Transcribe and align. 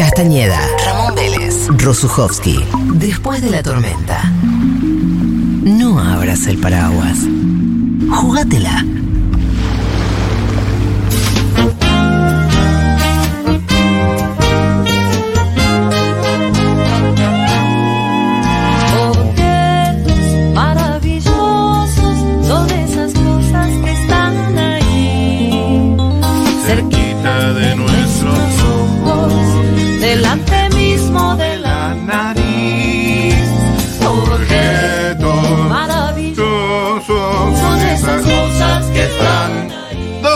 Castañeda, 0.00 0.58
Ramón 0.86 1.14
Vélez, 1.14 1.68
Rosuchowski. 1.76 2.64
Después 2.94 3.42
de 3.42 3.50
la 3.50 3.62
tormenta. 3.62 4.22
No 5.62 6.00
abras 6.00 6.46
el 6.46 6.56
paraguas. 6.56 7.18
Jugátela. 8.10 8.82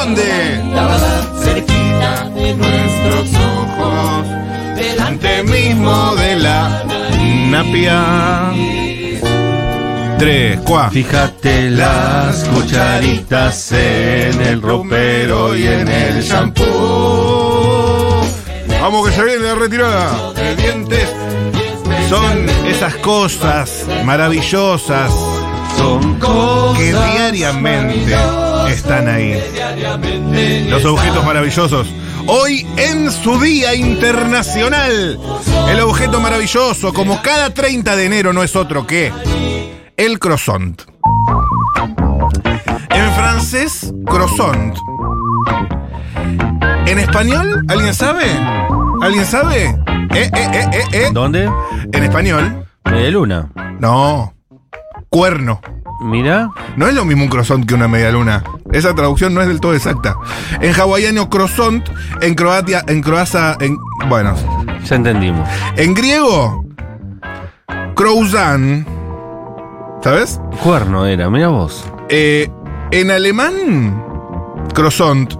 ¿Dónde? 0.04 0.60
cerquita 1.42 2.28
de 2.34 2.54
nuestros 2.54 3.34
ojos, 3.40 4.26
Delante 4.76 5.42
mismo 5.44 6.14
de 6.16 6.36
la 6.40 6.84
napia. 7.48 8.52
Tres, 10.18 10.60
cuatro. 10.62 10.90
Fíjate 10.90 11.70
las 11.70 12.44
cucharitas 12.44 13.72
en 13.72 14.42
el 14.42 14.60
ropero 14.60 15.56
y 15.56 15.66
en 15.66 15.88
el 15.88 16.22
shampoo. 16.22 16.66
Vamos 18.82 19.08
que 19.08 19.14
se 19.14 19.24
viene 19.24 19.42
la 19.42 19.54
retirada 19.54 20.32
de 20.34 20.54
dientes. 20.56 21.08
Son 22.10 22.46
esas 22.68 22.94
cosas 22.96 23.86
maravillosas 24.04 25.10
Son 25.76 26.18
cosas 26.18 26.78
que 26.78 26.92
diariamente 26.92 28.14
están 28.68 29.08
ahí. 29.08 29.40
Los 30.68 30.84
objetos 30.84 31.24
maravillosos. 31.24 31.88
Hoy 32.26 32.66
en 32.76 33.10
su 33.12 33.38
Día 33.40 33.74
Internacional. 33.74 35.18
El 35.68 35.80
objeto 35.80 36.20
maravilloso, 36.20 36.92
como 36.92 37.20
cada 37.22 37.50
30 37.52 37.96
de 37.96 38.04
enero, 38.06 38.32
no 38.32 38.42
es 38.42 38.56
otro 38.56 38.86
que 38.86 39.12
el 39.96 40.18
croissant. 40.18 40.80
En 42.90 43.12
francés, 43.14 43.92
croissant. 44.06 44.76
En 46.86 46.98
español, 46.98 47.64
¿alguien 47.68 47.94
sabe? 47.94 48.24
¿Alguien 49.02 49.24
sabe? 49.26 49.64
Eh, 49.64 49.74
eh, 50.14 50.30
eh, 50.34 50.68
eh, 50.72 50.84
eh. 50.92 51.08
¿Dónde? 51.12 51.50
En 51.92 52.04
español, 52.04 52.66
Media 52.84 53.10
luna. 53.10 53.48
no. 53.80 54.33
Cuerno. 55.14 55.60
Mira. 56.00 56.50
No 56.76 56.88
es 56.88 56.94
lo 56.96 57.04
mismo 57.04 57.22
un 57.22 57.30
croissant 57.30 57.64
que 57.64 57.72
una 57.74 57.86
media 57.86 58.10
luna. 58.10 58.42
Esa 58.72 58.96
traducción 58.96 59.32
no 59.32 59.40
es 59.42 59.46
del 59.46 59.60
todo 59.60 59.72
exacta. 59.72 60.16
En 60.60 60.74
hawaiano 60.74 61.30
croissant, 61.30 61.88
en 62.20 62.34
croatia, 62.34 62.82
en 62.88 63.00
croasa, 63.00 63.56
en 63.60 63.78
bueno, 64.08 64.34
Ya 64.82 64.96
entendimos. 64.96 65.48
en 65.76 65.94
griego 65.94 66.64
croissant, 67.94 68.84
¿sabes? 70.02 70.40
Cuerno 70.60 71.06
era, 71.06 71.30
mira 71.30 71.46
vos. 71.46 71.84
Eh, 72.08 72.50
en 72.90 73.12
alemán 73.12 74.02
croissant. 74.74 75.32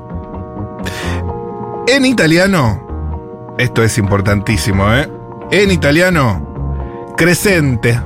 En 1.89 2.05
italiano, 2.05 3.55
esto 3.58 3.83
es 3.83 3.98
importantísimo, 3.98 4.95
¿eh? 4.95 5.11
En 5.50 5.72
italiano, 5.72 7.12
crescente, 7.17 8.00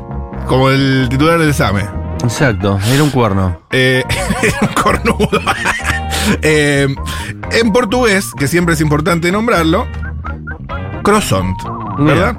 como 0.48 0.70
el 0.70 1.06
titular 1.08 1.38
del 1.38 1.50
examen. 1.50 1.86
Exacto, 2.24 2.78
era 2.92 3.02
un 3.02 3.10
cuerno. 3.10 3.60
Eh, 3.70 4.02
un 4.62 4.68
cornudo. 4.68 5.40
Eh, 6.42 6.86
en 7.52 7.72
portugués, 7.72 8.32
que 8.38 8.48
siempre 8.48 8.74
es 8.74 8.82
importante 8.82 9.32
nombrarlo, 9.32 9.86
croissant, 11.02 11.56
¿verdad? 11.98 12.36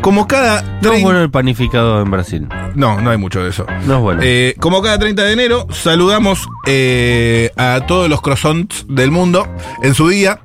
Como 0.00 0.28
cada 0.28 0.62
No 0.62 0.68
es 0.68 0.80
30 0.80 1.02
bueno 1.02 1.20
el 1.22 1.30
panificado 1.30 2.00
en 2.00 2.10
Brasil. 2.10 2.48
No, 2.76 3.00
no 3.00 3.10
hay 3.10 3.18
mucho 3.18 3.42
de 3.42 3.50
eso. 3.50 3.66
No 3.86 3.96
es 3.96 4.00
bueno. 4.00 4.20
Eh, 4.22 4.54
como 4.60 4.80
cada 4.80 4.96
30 4.98 5.24
de 5.24 5.32
enero, 5.32 5.66
saludamos 5.70 6.48
eh, 6.66 7.50
a 7.56 7.80
todos 7.88 8.08
los 8.08 8.20
croissants 8.20 8.86
del 8.88 9.10
mundo 9.10 9.48
en 9.82 9.94
su 9.94 10.08
día. 10.08 10.40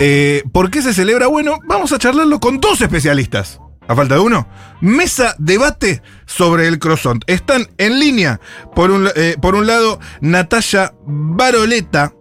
Eh, 0.00 0.42
¿Por 0.52 0.70
qué 0.70 0.82
se 0.82 0.92
celebra? 0.92 1.28
Bueno, 1.28 1.58
vamos 1.68 1.92
a 1.92 1.98
charlarlo 1.98 2.40
con 2.40 2.58
dos 2.58 2.80
especialistas. 2.80 3.60
A 3.90 3.96
falta 3.96 4.14
de 4.14 4.20
uno. 4.20 4.46
Mesa 4.80 5.34
debate 5.38 6.00
sobre 6.24 6.68
el 6.68 6.78
croissant. 6.78 7.24
Están 7.26 7.66
en 7.76 7.98
línea, 7.98 8.40
por 8.72 8.92
un, 8.92 9.10
eh, 9.16 9.34
por 9.42 9.56
un 9.56 9.66
lado, 9.66 9.98
Natalia 10.20 10.94
Baroleta, 11.04 12.12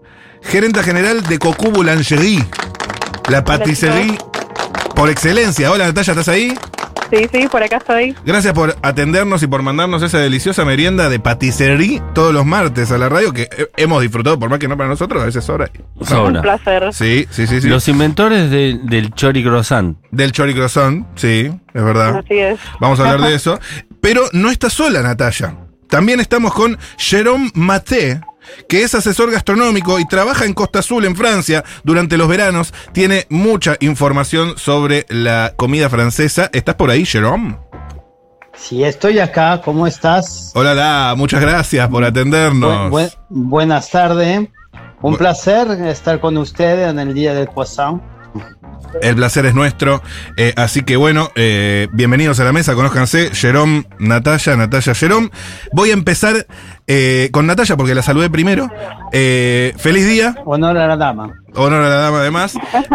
gerenta 0.42 0.82
general 0.82 1.22
de 1.22 1.38
Cocu 1.38 1.70
Boulangerie, 1.70 2.44
la 3.30 3.44
patisserie 3.44 4.18
por 4.96 5.12
excelencia. 5.12 5.72
Hola 5.72 5.86
Natalia, 5.86 6.14
¿estás 6.14 6.28
ahí? 6.30 6.58
Sí, 7.12 7.28
sí, 7.32 7.48
por 7.48 7.64
acá 7.64 7.78
estoy. 7.78 8.16
Gracias 8.26 8.54
por 8.54 8.76
atendernos 8.82 9.42
y 9.44 9.48
por 9.48 9.62
mandarnos 9.64 10.04
esa 10.04 10.20
deliciosa 10.20 10.64
merienda 10.66 11.10
de 11.10 11.20
patisserie 11.20 12.02
todos 12.14 12.34
los 12.34 12.46
martes 12.46 12.92
a 12.92 12.98
la 12.98 13.10
radio 13.10 13.34
que 13.34 13.50
hemos 13.78 14.02
disfrutado, 14.02 14.38
por 14.38 14.50
más 14.50 14.60
que 14.60 14.68
no 14.68 14.78
para 14.78 14.90
nosotros, 14.90 15.22
a 15.22 15.26
veces. 15.26 15.44
Sobra. 15.44 15.70
Un 16.02 16.42
placer. 16.42 16.94
Sí, 16.94 17.26
sí, 17.32 17.48
sí, 17.48 17.62
sí. 17.62 17.68
Los 17.68 17.88
inventores 17.88 18.52
de- 18.52 18.80
del 18.84 19.12
chori 19.14 19.44
croissant. 19.44 19.98
Del 20.12 20.32
chori 20.32 20.54
croissant, 20.54 21.06
sí, 21.16 21.52
es 21.74 21.84
verdad. 21.84 22.18
Así 22.18 22.38
es. 22.38 22.60
Vamos 22.80 23.00
a 23.00 23.10
hablar 23.10 23.30
de 23.30 23.36
eso. 23.36 23.60
Pero 24.02 24.22
no 24.34 24.50
está 24.50 24.70
sola 24.70 25.02
Natalia. 25.02 25.56
También 25.88 26.20
estamos 26.20 26.54
con 26.54 26.78
Jérôme 27.00 27.52
Maté, 27.56 28.22
que 28.68 28.84
es 28.84 28.96
asesor 28.96 29.32
gastronómico 29.32 30.00
y 30.00 30.06
trabaja 30.06 30.46
en 30.46 30.54
Costa 30.54 30.80
Azul, 30.80 31.06
en 31.06 31.16
Francia, 31.16 31.64
durante 31.84 32.18
los 32.18 32.28
veranos. 32.28 32.74
Tiene 32.94 33.26
mucha 33.30 33.76
información 33.80 34.54
sobre 34.58 35.06
la 35.10 35.54
comida 35.56 35.90
francesa. 35.90 36.50
¿Estás 36.54 36.76
por 36.76 36.90
ahí, 36.90 37.04
Jérôme? 37.06 37.58
Sí, 38.56 38.84
estoy 38.84 39.20
acá. 39.20 39.62
¿Cómo 39.64 39.88
estás? 39.88 40.52
Hola, 40.54 40.74
la, 40.76 41.14
muchas 41.16 41.40
gracias 41.42 41.88
por 41.88 42.04
atendernos. 42.04 42.88
Bu- 42.88 42.90
buen- 42.90 43.10
buenas 43.30 43.90
tardes. 43.90 44.50
Un 45.02 45.14
Bu- 45.14 45.18
placer 45.18 45.70
estar 45.88 46.20
con 46.20 46.36
ustedes 46.38 46.90
en 46.90 47.00
el 47.00 47.14
Día 47.14 47.34
del 47.34 47.48
Croissant. 47.48 48.02
El 49.02 49.16
placer 49.16 49.46
es 49.46 49.54
nuestro. 49.54 50.02
Eh, 50.38 50.54
así 50.56 50.84
que 50.84 50.96
bueno, 50.98 51.30
eh, 51.36 51.88
bienvenidos 51.92 52.40
a 52.40 52.44
la 52.44 52.52
mesa, 52.52 52.76
conózcanse. 52.76 53.30
Jerome, 53.34 53.86
Natalia, 54.00 54.56
Natalia, 54.56 54.94
Jerome. 54.96 55.30
Voy 55.74 55.92
a 55.92 55.94
empezar 55.94 56.48
eh, 56.88 57.30
con 57.32 57.46
Natalia 57.48 57.78
porque 57.78 57.96
la 57.96 58.02
saludé 58.02 58.30
primero. 58.30 58.70
Feliz 59.12 60.08
día, 60.08 60.36
Honor 60.46 60.78
a 60.78 60.88
la 60.88 60.98
dama. 60.98 61.34
honor 61.56 61.84
a 61.84 61.90
la 61.90 61.96
dama 61.96 62.20
además. 62.22 62.54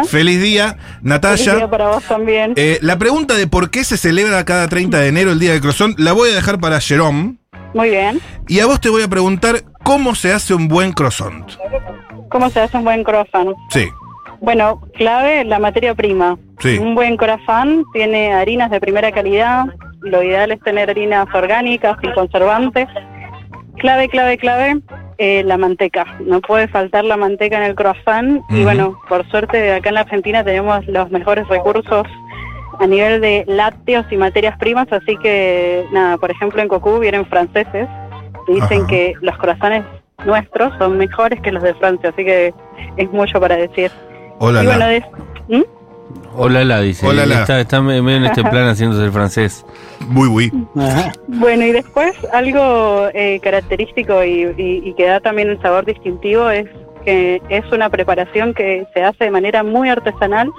Feliz 0.08 0.40
día, 0.42 0.70
Feliz 0.72 0.76
día 0.76 0.76
Natalia. 1.02 1.70
para 1.70 1.88
vos 1.88 2.02
también. 2.04 2.54
La 2.80 2.98
pregunta 2.98 3.34
de 3.34 3.46
por 3.46 3.70
qué 3.70 3.84
se 3.84 3.96
celebra 3.96 4.44
cada 4.44 4.68
30 4.68 4.98
de 5.00 5.08
enero 5.08 5.32
el 5.32 5.38
Día 5.38 5.52
del 5.52 5.60
Croissant 5.60 5.98
la 5.98 6.12
voy 6.12 6.30
a 6.30 6.34
dejar 6.34 6.58
para 6.60 6.80
Jerome. 6.80 7.36
Muy 7.72 7.90
bien. 7.90 8.20
Y 8.46 8.60
a 8.60 8.66
vos 8.66 8.80
te 8.80 8.88
voy 8.88 9.02
a 9.02 9.08
preguntar 9.08 9.64
cómo 9.82 10.14
se 10.14 10.32
hace 10.32 10.54
un 10.54 10.68
buen 10.68 10.92
croissant. 10.92 11.50
¿Cómo 12.30 12.48
se 12.50 12.60
hace 12.60 12.76
un 12.76 12.84
buen 12.84 13.02
croissant? 13.04 13.50
Sí, 13.70 13.88
Bueno, 14.44 14.82
clave, 14.92 15.42
la 15.44 15.58
materia 15.58 15.94
prima. 15.94 16.36
Sí. 16.58 16.76
Un 16.76 16.94
buen 16.94 17.16
croissant 17.16 17.82
tiene 17.94 18.34
harinas 18.34 18.70
de 18.70 18.78
primera 18.78 19.10
calidad. 19.10 19.64
Lo 20.02 20.22
ideal 20.22 20.52
es 20.52 20.60
tener 20.60 20.90
harinas 20.90 21.26
orgánicas, 21.34 21.96
sin 22.02 22.12
conservantes. 22.12 22.86
Clave, 23.78 24.10
clave, 24.10 24.36
clave, 24.36 24.82
eh, 25.16 25.42
la 25.46 25.56
manteca. 25.56 26.04
No 26.20 26.42
puede 26.42 26.68
faltar 26.68 27.06
la 27.06 27.16
manteca 27.16 27.56
en 27.56 27.62
el 27.62 27.74
croissant. 27.74 28.42
Y 28.50 28.64
bueno, 28.64 29.00
por 29.08 29.26
suerte 29.30 29.72
acá 29.72 29.88
en 29.88 29.94
la 29.94 30.02
Argentina 30.02 30.44
tenemos 30.44 30.86
los 30.88 31.10
mejores 31.10 31.48
recursos 31.48 32.06
a 32.80 32.86
nivel 32.86 33.22
de 33.22 33.44
lácteos 33.46 34.04
y 34.10 34.18
materias 34.18 34.58
primas. 34.58 34.92
Así 34.92 35.16
que, 35.22 35.86
nada, 35.90 36.18
por 36.18 36.30
ejemplo, 36.30 36.60
en 36.60 36.68
Cocu 36.68 36.98
vienen 36.98 37.24
franceses. 37.24 37.88
y 38.46 38.56
Dicen 38.56 38.80
Ajá. 38.80 38.86
que 38.88 39.14
los 39.22 39.38
croissants 39.38 39.86
nuestros 40.26 40.76
son 40.78 40.98
mejores 40.98 41.40
que 41.40 41.50
los 41.50 41.62
de 41.62 41.72
Francia. 41.76 42.10
Así 42.10 42.26
que 42.26 42.52
es 42.98 43.10
mucho 43.10 43.40
para 43.40 43.56
decir. 43.56 43.90
Hola. 44.38 44.62
Y 44.62 44.66
bueno, 44.66 44.86
de- 44.86 45.04
¿Mm? 45.48 45.62
Hola, 46.36 46.64
la 46.64 46.80
dice. 46.80 47.06
Hola, 47.06 47.26
la. 47.26 47.40
Está, 47.40 47.60
está 47.60 47.80
medio 47.80 48.08
en 48.16 48.24
este 48.24 48.42
plan 48.42 48.66
haciéndose 48.68 49.04
el 49.04 49.12
francés. 49.12 49.64
Muy, 50.08 50.28
muy. 50.28 50.52
Ajá. 50.76 51.12
Bueno, 51.28 51.64
y 51.64 51.72
después 51.72 52.12
algo 52.32 53.08
eh, 53.14 53.38
característico 53.42 54.22
y, 54.24 54.42
y- 54.56 54.82
y 54.84 54.94
que 54.94 55.06
da 55.06 55.20
también 55.20 55.50
un 55.50 55.60
sabor 55.62 55.84
distintivo 55.84 56.50
es 56.50 56.66
que 57.04 57.40
es 57.50 57.64
una 57.70 57.88
preparación 57.90 58.54
que 58.54 58.86
se 58.94 59.02
hace 59.04 59.24
de 59.24 59.30
manera 59.30 59.62
muy 59.62 59.88
artesanal, 59.90 60.50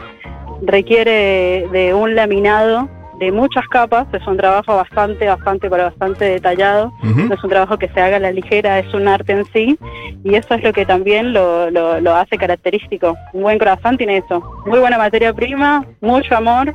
requiere 0.62 1.68
de 1.72 1.94
un 1.94 2.16
laminado 2.16 2.88
de 3.20 3.32
muchas 3.32 3.66
capas, 3.68 4.08
es 4.14 4.26
un 4.28 4.38
trabajo 4.38 4.76
bastante, 4.76 5.28
bastante, 5.28 5.70
pero 5.70 5.84
bastante 5.84 6.26
detallado, 6.26 6.92
no 7.02 7.34
es 7.34 7.44
un 7.44 7.50
trabajo 7.50 7.78
que 7.78 7.88
se 7.90 8.02
haga 8.02 8.18
a 8.18 8.20
la 8.20 8.32
ligera, 8.32 8.80
es 8.80 8.94
un 8.94 9.08
arte 9.08 9.34
en 9.34 9.46
sí, 9.54 9.78
y 10.24 10.36
eso 10.36 10.54
es 10.56 10.64
lo 10.64 10.74
que 10.74 10.86
también 10.86 11.34
lo, 11.34 11.70
lo, 11.72 12.02
lo 12.02 12.16
hace 12.16 12.38
característico. 12.38 13.16
Un 13.34 13.44
buen 13.44 13.58
croissant 13.58 13.98
tiene 13.98 14.18
eso, 14.18 14.44
muy 14.66 14.80
buena 14.80 14.98
materia 14.98 15.34
prima, 15.34 15.86
mucho 16.02 16.36
amor, 16.36 16.74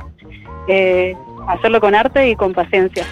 eh, 0.67 1.15
hacerlo 1.47 1.79
con 1.79 1.95
arte 1.95 2.29
y 2.29 2.35
con 2.35 2.53
paciencia. 2.53 3.05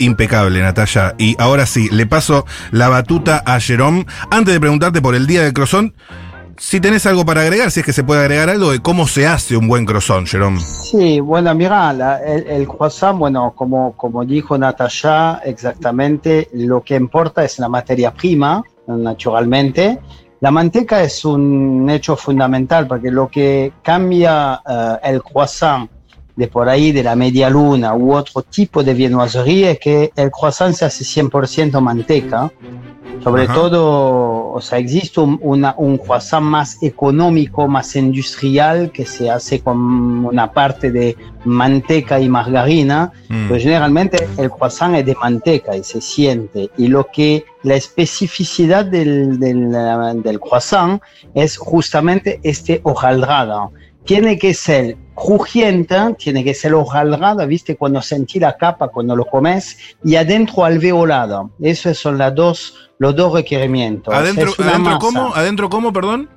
Impecable, 0.00 0.60
Natalia. 0.60 1.14
Y 1.18 1.34
ahora 1.40 1.66
sí, 1.66 1.88
le 1.90 2.06
paso 2.06 2.46
la 2.70 2.88
batuta 2.88 3.42
a 3.44 3.58
Jerome. 3.58 4.06
Antes 4.30 4.54
de 4.54 4.60
preguntarte 4.60 5.02
por 5.02 5.16
el 5.16 5.26
día 5.26 5.42
del 5.42 5.52
croissant, 5.52 5.92
si 6.58 6.80
tenés 6.80 7.06
algo 7.06 7.24
para 7.24 7.42
agregar, 7.42 7.70
si 7.70 7.80
es 7.80 7.86
que 7.86 7.92
se 7.92 8.04
puede 8.04 8.20
agregar 8.20 8.50
algo 8.50 8.72
de 8.72 8.80
cómo 8.80 9.06
se 9.06 9.26
hace 9.26 9.56
un 9.56 9.68
buen 9.68 9.86
croissant, 9.86 10.26
Jerome. 10.26 10.60
Sí, 10.60 11.20
bueno, 11.20 11.54
mira, 11.54 12.20
el, 12.24 12.66
croissant, 12.66 13.18
bueno, 13.18 13.52
como, 13.54 13.92
como 13.96 14.24
dijo 14.24 14.58
Natasha, 14.58 15.40
exactamente 15.44 16.48
lo 16.52 16.82
que 16.82 16.96
importa 16.96 17.44
es 17.44 17.58
la 17.58 17.68
materia 17.68 18.12
prima, 18.12 18.62
naturalmente. 18.86 19.98
La 20.40 20.50
manteca 20.50 21.02
es 21.02 21.24
un 21.24 21.88
hecho 21.90 22.16
fundamental 22.16 22.86
porque 22.86 23.10
lo 23.10 23.28
que 23.28 23.72
cambia 23.82 24.60
eh, 24.68 24.96
el 25.04 25.22
croissant 25.22 25.90
de 26.36 26.46
por 26.46 26.68
ahí, 26.68 26.92
de 26.92 27.02
la 27.02 27.16
media 27.16 27.50
luna 27.50 27.94
u 27.94 28.14
otro 28.14 28.42
tipo 28.42 28.84
de 28.84 28.94
viennoiserie 28.94 29.72
es 29.72 29.80
que 29.80 30.12
el 30.14 30.30
croissant 30.30 30.72
se 30.72 30.84
hace 30.84 31.04
100% 31.04 31.80
manteca. 31.80 32.52
Sobre 33.22 33.44
Ajá. 33.44 33.54
todo, 33.54 34.52
o 34.52 34.60
sea, 34.60 34.78
existe 34.78 35.20
un, 35.20 35.38
una- 35.42 35.74
un 35.76 35.98
croissant 35.98 36.44
más 36.44 36.82
económico, 36.82 37.66
más 37.68 37.94
industrial, 37.96 38.90
que 38.92 39.04
se 39.04 39.28
hace 39.30 39.60
con 39.60 40.24
una 40.24 40.52
parte 40.52 40.90
de 40.92 41.16
manteca 41.44 42.20
y 42.20 42.28
margarina, 42.28 43.12
Mm. 43.28 43.48
pero 43.48 43.60
generalmente 43.60 44.28
el 44.38 44.50
croissant 44.50 44.94
es 44.94 45.04
de 45.04 45.14
manteca 45.16 45.76
y 45.76 45.82
se 45.84 46.00
siente. 46.00 46.70
Y 46.78 46.88
lo 46.88 47.06
que 47.12 47.44
la 47.64 47.74
especificidad 47.74 48.84
del, 48.84 49.38
del, 49.38 49.72
del 50.22 50.40
croissant 50.40 51.02
es 51.34 51.56
justamente 51.56 52.40
este 52.42 52.80
hojaldrada. 52.84 53.68
Tiene 54.08 54.38
que 54.38 54.54
ser 54.54 54.96
crujiente, 55.14 55.94
tiene 56.16 56.42
que 56.42 56.54
ser 56.54 56.72
hojaldrada, 56.72 57.44
viste, 57.44 57.76
cuando 57.76 58.00
sentí 58.00 58.40
la 58.40 58.56
capa, 58.56 58.88
cuando 58.88 59.14
lo 59.14 59.26
comes, 59.26 59.76
y 60.02 60.16
adentro 60.16 60.64
alveolada. 60.64 61.46
Esos 61.60 61.98
son 61.98 62.16
las 62.16 62.34
dos, 62.34 62.88
los 62.98 63.14
dos 63.14 63.34
requerimientos. 63.34 64.14
Adentro, 64.14 64.50
adentro 64.60 64.98
cómo, 64.98 65.34
adentro 65.34 65.68
cómo, 65.68 65.92
perdón. 65.92 66.30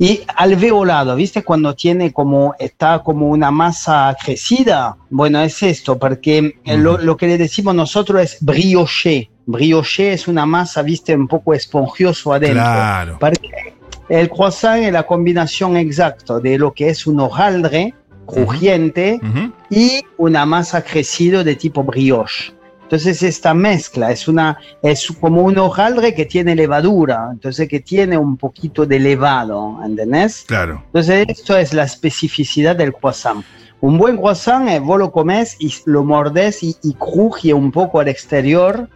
Y 0.00 0.22
alveolado, 0.34 1.14
¿viste? 1.14 1.44
Cuando 1.44 1.76
tiene 1.76 2.12
como, 2.12 2.56
está 2.58 2.98
como 3.04 3.28
una 3.28 3.52
masa 3.52 4.16
crecida. 4.20 4.96
Bueno, 5.10 5.40
es 5.42 5.62
esto, 5.62 5.96
porque 5.96 6.56
eh, 6.64 6.76
lo, 6.76 6.98
lo 6.98 7.16
que 7.16 7.28
le 7.28 7.38
decimos 7.38 7.72
nosotros 7.72 8.20
es 8.20 8.38
brioché. 8.40 9.30
Brioché 9.46 10.12
es 10.12 10.26
una 10.26 10.44
masa, 10.44 10.82
¿viste? 10.82 11.14
Un 11.14 11.28
poco 11.28 11.54
esponjoso 11.54 12.32
adentro. 12.32 12.64
Claro. 12.64 13.16
Porque 13.20 13.78
el 14.10 14.28
croissant 14.28 14.82
es 14.82 14.92
la 14.92 15.04
combinación 15.04 15.76
exacta 15.76 16.40
de 16.40 16.58
lo 16.58 16.74
que 16.74 16.88
es 16.88 17.06
un 17.06 17.20
hojaldre 17.20 17.94
crujiente 18.26 19.20
Ujú. 19.22 19.52
y 19.70 20.02
una 20.18 20.44
masa 20.44 20.82
crecida 20.82 21.44
de 21.44 21.54
tipo 21.54 21.84
brioche. 21.84 22.52
Entonces 22.82 23.22
esta 23.22 23.54
mezcla 23.54 24.10
es 24.10 24.26
una 24.26 24.58
es 24.82 25.06
como 25.20 25.42
un 25.42 25.56
hojaldre 25.58 26.12
que 26.12 26.26
tiene 26.26 26.56
levadura, 26.56 27.28
entonces 27.30 27.68
que 27.68 27.78
tiene 27.78 28.18
un 28.18 28.36
poquito 28.36 28.84
de 28.84 28.98
levado, 28.98 29.78
¿entendés? 29.84 30.42
Claro. 30.48 30.82
Entonces 30.86 31.26
esto 31.28 31.56
es 31.56 31.72
la 31.72 31.84
especificidad 31.84 32.74
del 32.74 32.92
croissant. 32.92 33.44
Un 33.80 33.96
buen 33.96 34.16
croissant 34.16 34.68
es 34.68 34.80
vos 34.80 34.98
lo 34.98 35.12
comes 35.12 35.56
y 35.60 35.72
lo 35.86 36.02
mordés 36.02 36.64
y, 36.64 36.76
y 36.82 36.94
cruje 36.94 37.54
un 37.54 37.70
poco 37.70 38.00
al 38.00 38.08
exterior 38.08 38.88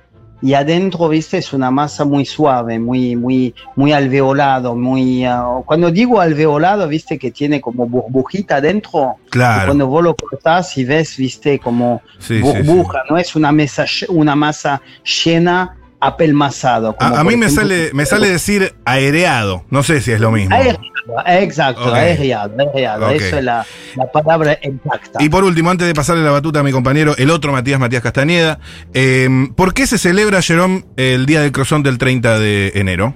y 0.44 0.52
adentro, 0.52 1.08
viste, 1.08 1.38
es 1.38 1.54
una 1.54 1.70
masa 1.70 2.04
muy 2.04 2.26
suave, 2.26 2.78
muy, 2.78 3.16
muy, 3.16 3.54
muy 3.76 3.92
alveolado, 3.92 4.76
muy... 4.76 5.24
ah, 5.24 5.62
cuando 5.64 5.90
digo 5.90 6.20
alveolado, 6.20 6.86
viste, 6.86 7.18
que 7.18 7.30
tiene 7.30 7.62
como 7.62 7.86
burbujita 7.86 8.56
adentro. 8.56 9.16
y 9.26 9.30
Claro. 9.30 9.68
Cuando 9.68 9.86
vos 9.86 10.04
lo 10.04 10.14
cortás 10.14 10.76
y 10.76 10.84
ves, 10.84 11.16
viste, 11.16 11.58
como 11.58 12.02
Sí, 12.18 12.42
sí, 12.42 12.42
burbuja, 12.42 13.04
no 13.08 13.16
es 13.16 13.34
una, 13.34 13.52
mesa, 13.52 13.86
una 14.10 14.36
masa 14.36 14.82
llena 15.24 15.78
apelmazado. 16.06 16.96
como 16.96 17.16
A, 17.16 17.24
mí 17.24 17.36
me 17.36 17.46
ejemplo- 17.46 17.62
sale, 17.62 17.90
me 17.92 18.06
sale 18.06 18.28
decir 18.30 18.74
aereado. 18.84 19.64
No 19.70 19.82
sé 19.82 20.00
si 20.00 20.12
es 20.12 20.20
lo 20.20 20.30
mismo. 20.30 20.54
Aereado, 20.54 20.80
exacto, 21.26 21.88
Ok. 21.88 21.94
aereado, 21.94 22.54
aereado. 22.58 23.06
Ok. 23.06 23.12
Eso 23.12 23.38
es 23.38 23.44
la, 23.44 23.66
la 23.96 24.10
palabra 24.12 24.52
exacta. 24.62 25.22
Y 25.22 25.28
por 25.28 25.44
último, 25.44 25.70
antes 25.70 25.86
de 25.86 25.94
pasarle 25.94 26.22
la 26.24 26.30
batuta 26.30 26.60
a 26.60 26.62
mi 26.62 26.72
compañero, 26.72 27.14
el 27.16 27.30
otro 27.30 27.52
Matías 27.52 27.78
Matías 27.80 28.02
Castañeda, 28.02 28.58
eh, 28.92 29.28
¿por 29.56 29.74
qué 29.74 29.86
se 29.86 29.98
celebra, 29.98 30.42
Jerome, 30.42 30.84
el 30.96 31.26
día 31.26 31.40
del 31.40 31.52
croissant 31.52 31.84
del 31.84 31.98
30 31.98 32.38
de 32.38 32.72
enero? 32.74 33.14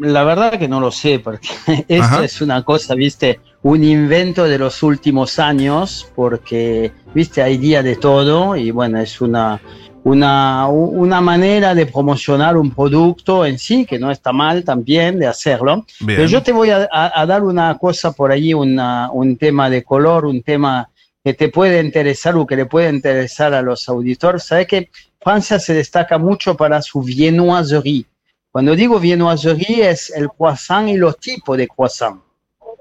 La 0.00 0.24
verdad 0.24 0.58
que 0.58 0.68
no 0.68 0.80
lo 0.80 0.90
sé, 0.90 1.18
porque 1.18 1.48
esto 1.88 2.04
Ajá. 2.04 2.24
es 2.24 2.40
una 2.40 2.62
cosa, 2.62 2.94
viste, 2.94 3.40
un 3.62 3.82
invento 3.82 4.44
de 4.44 4.58
los 4.58 4.82
últimos 4.82 5.38
años, 5.38 6.06
porque, 6.14 6.92
viste, 7.14 7.42
hay 7.42 7.56
día 7.56 7.82
de 7.82 7.96
todo 7.96 8.56
y 8.56 8.70
bueno, 8.70 8.98
es 9.00 9.20
una, 9.22 9.58
una, 10.04 10.68
una 10.68 11.20
manera 11.20 11.74
de 11.74 11.86
promocionar 11.86 12.56
un 12.56 12.70
producto 12.70 13.44
en 13.44 13.58
sí, 13.58 13.84
que 13.86 13.98
no 13.98 14.10
está 14.10 14.32
mal 14.32 14.62
también 14.62 15.18
de 15.18 15.26
hacerlo. 15.26 15.84
Bien. 16.00 16.16
Pero 16.18 16.28
yo 16.28 16.42
te 16.42 16.52
voy 16.52 16.70
a, 16.70 16.88
a- 16.92 17.20
a 17.20 17.26
dar 17.26 17.42
una 17.42 17.76
cosa 17.78 18.12
por 18.12 18.30
ahí, 18.30 18.52
una- 18.54 19.10
un 19.10 19.36
tema 19.36 19.68
de 19.70 19.82
color, 19.82 20.26
un 20.26 20.42
tema 20.42 20.88
que 21.24 21.32
te 21.34 21.48
puede 21.48 21.82
interesar 21.82 22.36
o 22.36 22.46
que 22.46 22.54
le 22.56 22.66
puede 22.66 22.90
interesar 22.90 23.54
a 23.54 23.62
los 23.62 23.88
auditores. 23.88 24.44
Sabes 24.44 24.66
que 24.66 24.90
Francia 25.22 25.58
se 25.58 25.72
destaca 25.72 26.18
mucho 26.18 26.54
para 26.54 26.82
su 26.82 27.00
viennoiserie. 27.02 28.04
Cuando 28.52 28.76
digo 28.76 29.00
viennoiserie 29.00 29.88
es 29.90 30.10
el 30.14 30.28
croissant 30.28 30.88
y 30.90 30.96
los 30.98 31.18
tipos 31.18 31.56
de 31.56 31.66
croissant. 31.66 32.20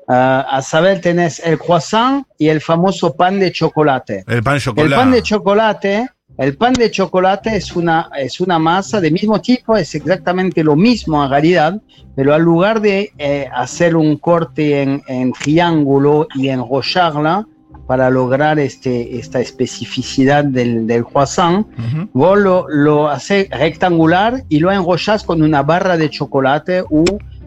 Ah, 0.09 0.45
a 0.51 0.61
saber, 0.61 0.99
tenés 0.99 1.39
el 1.39 1.57
croissant 1.57 2.25
y 2.37 2.49
el 2.49 2.59
famoso 2.59 3.15
pan 3.15 3.39
de 3.39 3.53
chocolate. 3.53 4.25
El 4.27 4.43
pan 4.43 4.55
El 4.55 4.61
chocolate. 4.61 4.95
pan 4.95 5.11
de 5.11 5.21
chocolate, 5.23 6.09
el 6.37 6.55
pan 6.57 6.73
de 6.73 6.89
chocolate 6.89 7.55
es 7.55 7.75
una, 7.75 8.09
es 8.17 8.39
una 8.41 8.57
masa 8.59 8.99
de 8.99 9.11
mismo 9.11 9.39
tipo, 9.39 9.77
es 9.77 9.93
exactamente 9.95 10.63
lo 10.63 10.75
mismo 10.75 11.23
en 11.23 11.29
realidad, 11.29 11.81
pero 12.15 12.33
al 12.33 12.41
lugar 12.41 12.81
de 12.81 13.11
eh, 13.17 13.47
hacer 13.53 13.95
un 13.95 14.17
corte 14.17 14.81
en, 14.81 15.01
en 15.07 15.31
triángulo 15.33 16.27
y 16.35 16.49
enrollarla 16.49 17.47
para 17.87 18.09
lograr 18.09 18.59
este, 18.59 19.17
esta 19.19 19.41
especificidad 19.41 20.43
del, 20.45 20.87
del 20.87 21.03
croissant, 21.05 21.67
Ujú. 21.77 22.09
vos 22.13 22.39
lo, 22.39 22.65
lo 22.69 23.09
haces 23.09 23.49
rectangular 23.49 24.43
y 24.49 24.59
lo 24.59 24.71
enrollas 24.71 25.23
con 25.23 25.41
una 25.41 25.63
barra 25.63 25.97
de 25.97 26.09
chocolate 26.09 26.83
u 26.89 27.03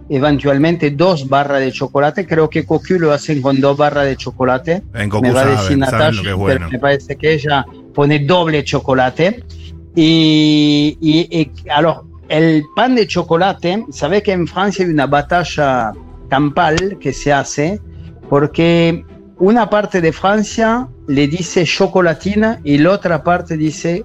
eventualmente 0.09 0.91
dos 0.91 1.29
barras 1.29 1.61
de 1.61 1.73
chocolate. 1.73 2.27
Creo 2.27 2.49
que 2.49 2.65
Cocu 2.65 2.94
lo 2.99 3.12
hacen 3.12 3.43
con 3.43 3.61
dos 3.61 3.77
barras 3.77 4.06
de 4.06 4.17
chocolate 4.17 4.82
En 4.94 5.11
me 5.21 5.32
va 5.32 5.41
a 5.41 5.47
decir 5.47 5.79
Natasha, 5.79 6.35
bueno. 6.35 6.69
me 6.71 6.79
parece 6.79 7.17
que 7.17 7.35
ella 7.35 7.67
pone 7.96 8.20
doble 8.20 8.62
chocolate. 8.62 9.43
Y, 9.96 10.98
y, 11.00 11.41
y, 11.41 11.69
alors, 11.70 12.03
el 12.29 12.62
pan 12.76 12.94
de 12.94 13.06
chocolate, 13.06 13.86
sabe 13.91 14.22
que 14.22 14.32
en 14.32 14.46
Francia 14.46 14.84
hay 14.84 14.91
una 14.93 15.06
batalla 15.06 15.93
campal 16.29 16.98
que 17.00 17.12
se 17.12 17.32
hace 17.32 17.81
porque 18.29 19.05
una 19.38 19.70
parte 19.70 20.00
de 20.00 20.12
Francia 20.12 20.88
le 21.08 21.26
dice 21.29 21.65
chocolatina 21.65 22.60
y 22.65 22.79
la 22.79 22.91
otra 22.93 23.22
parte 23.22 23.56
dice 23.56 24.05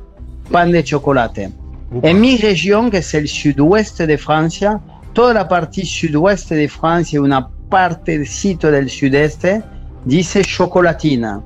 pan 0.49 0.71
de 0.71 0.83
chocolate. 0.83 1.51
Upa. 1.91 2.07
En 2.07 2.21
mi 2.21 2.37
región, 2.37 2.89
que 2.89 2.99
es 2.99 3.13
el 3.13 3.27
sudoeste 3.27 4.07
de 4.07 4.17
Francia, 4.17 4.79
toda 5.13 5.33
la 5.33 5.47
parte 5.47 5.83
sudoeste 5.83 6.55
de 6.55 6.69
Francia 6.69 7.17
y 7.17 7.19
una 7.19 7.49
partecito 7.69 8.69
del 8.69 8.89
sudeste 8.89 9.63
dice 10.05 10.43
chocolatina. 10.43 11.41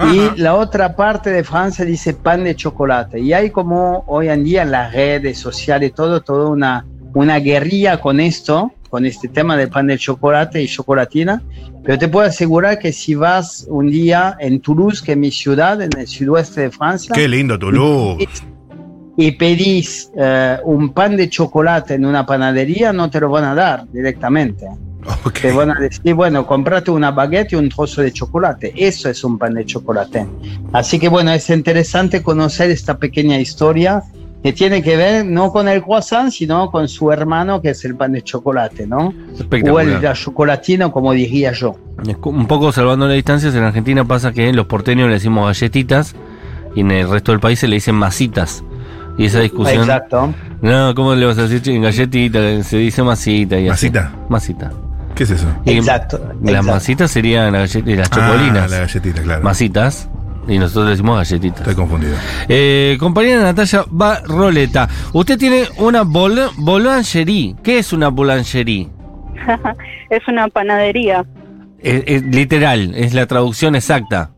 Ajá. 0.00 0.14
Y 0.14 0.40
la 0.40 0.54
otra 0.54 0.96
parte 0.96 1.30
de 1.30 1.44
Francia 1.44 1.84
dice 1.84 2.14
pan 2.14 2.44
de 2.44 2.54
chocolate. 2.56 3.20
Y 3.20 3.32
hay 3.32 3.50
como 3.50 4.04
hoy 4.06 4.28
en 4.28 4.44
día 4.44 4.64
las 4.64 4.92
redes 4.94 5.38
sociales, 5.38 5.92
todo, 5.94 6.20
toda 6.22 6.48
una, 6.48 6.86
una 7.14 7.38
guerrilla 7.38 8.00
con 8.00 8.18
esto, 8.18 8.72
con 8.88 9.04
este 9.04 9.28
tema 9.28 9.56
del 9.56 9.68
pan 9.68 9.86
de 9.88 9.98
chocolate 9.98 10.62
y 10.62 10.66
chocolatina. 10.66 11.42
Pero 11.84 11.98
te 11.98 12.08
puedo 12.08 12.26
asegurar 12.26 12.78
que 12.78 12.92
si 12.92 13.14
vas 13.14 13.66
un 13.68 13.90
día 13.90 14.36
en 14.40 14.60
Toulouse, 14.60 15.02
que 15.04 15.12
es 15.12 15.18
mi 15.18 15.30
ciudad, 15.30 15.80
en 15.82 15.90
el 15.98 16.06
sudoeste 16.06 16.62
de 16.62 16.70
Francia, 16.70 17.14
Qué 17.14 17.28
lindo 17.28 17.58
Toulouse. 17.58 18.26
y 19.16 19.32
pedís 19.32 20.10
eh, 20.16 20.58
un 20.64 20.94
pan 20.94 21.16
de 21.16 21.28
chocolate 21.28 21.94
en 21.94 22.06
una 22.06 22.24
panadería, 22.24 22.92
no 22.92 23.10
te 23.10 23.20
lo 23.20 23.28
van 23.28 23.44
a 23.44 23.54
dar 23.54 23.86
directamente. 23.92 24.66
Ok. 25.24 25.40
Te 25.40 25.52
van 25.52 25.70
a 25.70 25.80
decir, 25.80 26.14
bueno, 26.14 26.46
comprate 26.46 26.90
una 26.90 27.10
baguette 27.10 27.52
y 27.52 27.56
un 27.56 27.68
trozo 27.68 28.02
de 28.02 28.12
chocolate. 28.12 28.72
Eso 28.76 29.08
es 29.08 29.22
un 29.24 29.38
pan 29.38 29.54
de 29.54 29.64
chocolate. 29.66 30.26
Así 30.72 30.98
que 30.98 31.08
bueno, 31.08 31.32
es 31.32 31.48
interesante 31.50 32.22
conocer 32.22 32.70
esta 32.70 32.98
pequeña 32.98 33.38
historia 33.38 34.02
que 34.42 34.52
tiene 34.52 34.82
que 34.82 34.96
ver 34.96 35.26
no 35.26 35.52
con 35.52 35.68
el 35.68 35.82
croissant, 35.82 36.30
sino 36.30 36.70
con 36.70 36.88
su 36.88 37.12
hermano, 37.12 37.60
que 37.60 37.70
es 37.70 37.84
el 37.84 37.94
pan 37.94 38.12
de 38.12 38.22
chocolate, 38.22 38.86
¿no? 38.86 39.12
O 39.70 39.80
el 39.80 40.02
la 40.02 40.14
chocolatina, 40.14 40.90
como 40.90 41.12
diría 41.12 41.52
yo. 41.52 41.76
Un 42.24 42.46
poco 42.46 42.72
salvando 42.72 43.06
las 43.06 43.16
distancias, 43.16 43.54
en 43.54 43.64
Argentina 43.64 44.04
pasa 44.04 44.32
que 44.32 44.50
los 44.52 44.66
porteños 44.66 45.08
le 45.08 45.14
decimos 45.14 45.46
galletitas 45.46 46.14
y 46.74 46.80
en 46.80 46.90
el 46.90 47.10
resto 47.10 47.32
del 47.32 47.40
país 47.40 47.58
se 47.58 47.68
le 47.68 47.76
dicen 47.76 47.94
masitas. 47.94 48.64
Y 49.18 49.26
esa 49.26 49.40
discusión. 49.40 49.82
Exacto. 49.82 50.32
No, 50.62 50.94
¿cómo 50.94 51.14
le 51.14 51.26
vas 51.26 51.36
a 51.36 51.46
decir 51.46 51.80
galletita? 51.80 52.62
Se 52.62 52.78
dice 52.78 53.02
masita 53.02 53.58
y 53.58 53.68
así. 53.68 53.90
¿Masita? 54.28 54.72
Masita. 55.24 55.24
¿Qué 55.24 55.24
es 55.24 55.30
eso? 55.30 55.48
Exacto. 55.78 56.18
Las 56.42 56.50
exacto. 56.50 56.72
masitas 56.72 57.10
serían 57.10 57.52
las, 57.52 57.74
gallet- 57.76 57.96
las 57.96 58.08
Ah, 58.12 58.14
chocolinas. 58.14 58.70
la 58.70 58.78
galletita, 58.80 59.22
claro. 59.22 59.42
Masitas. 59.42 60.08
Y 60.48 60.58
nosotros 60.58 60.86
le 60.86 60.90
decimos 60.92 61.16
galletitas. 61.18 61.60
Estoy 61.60 61.74
confundido. 61.74 62.14
Eh, 62.48 62.96
compañera 62.98 63.42
Natalia 63.42 63.84
Barroleta, 63.90 64.88
usted 65.12 65.38
tiene 65.38 65.64
una 65.76 66.02
bol 66.02 66.38
boulangerie. 66.56 67.54
¿Qué 67.62 67.78
es 67.78 67.92
una 67.92 68.08
boulangerie? 68.08 68.88
es 70.10 70.26
una 70.28 70.48
panadería. 70.48 71.24
Eh, 71.82 72.22
literal, 72.30 72.92
es 72.94 73.14
la 73.14 73.26
traducción 73.26 73.74
exacta. 73.76 74.30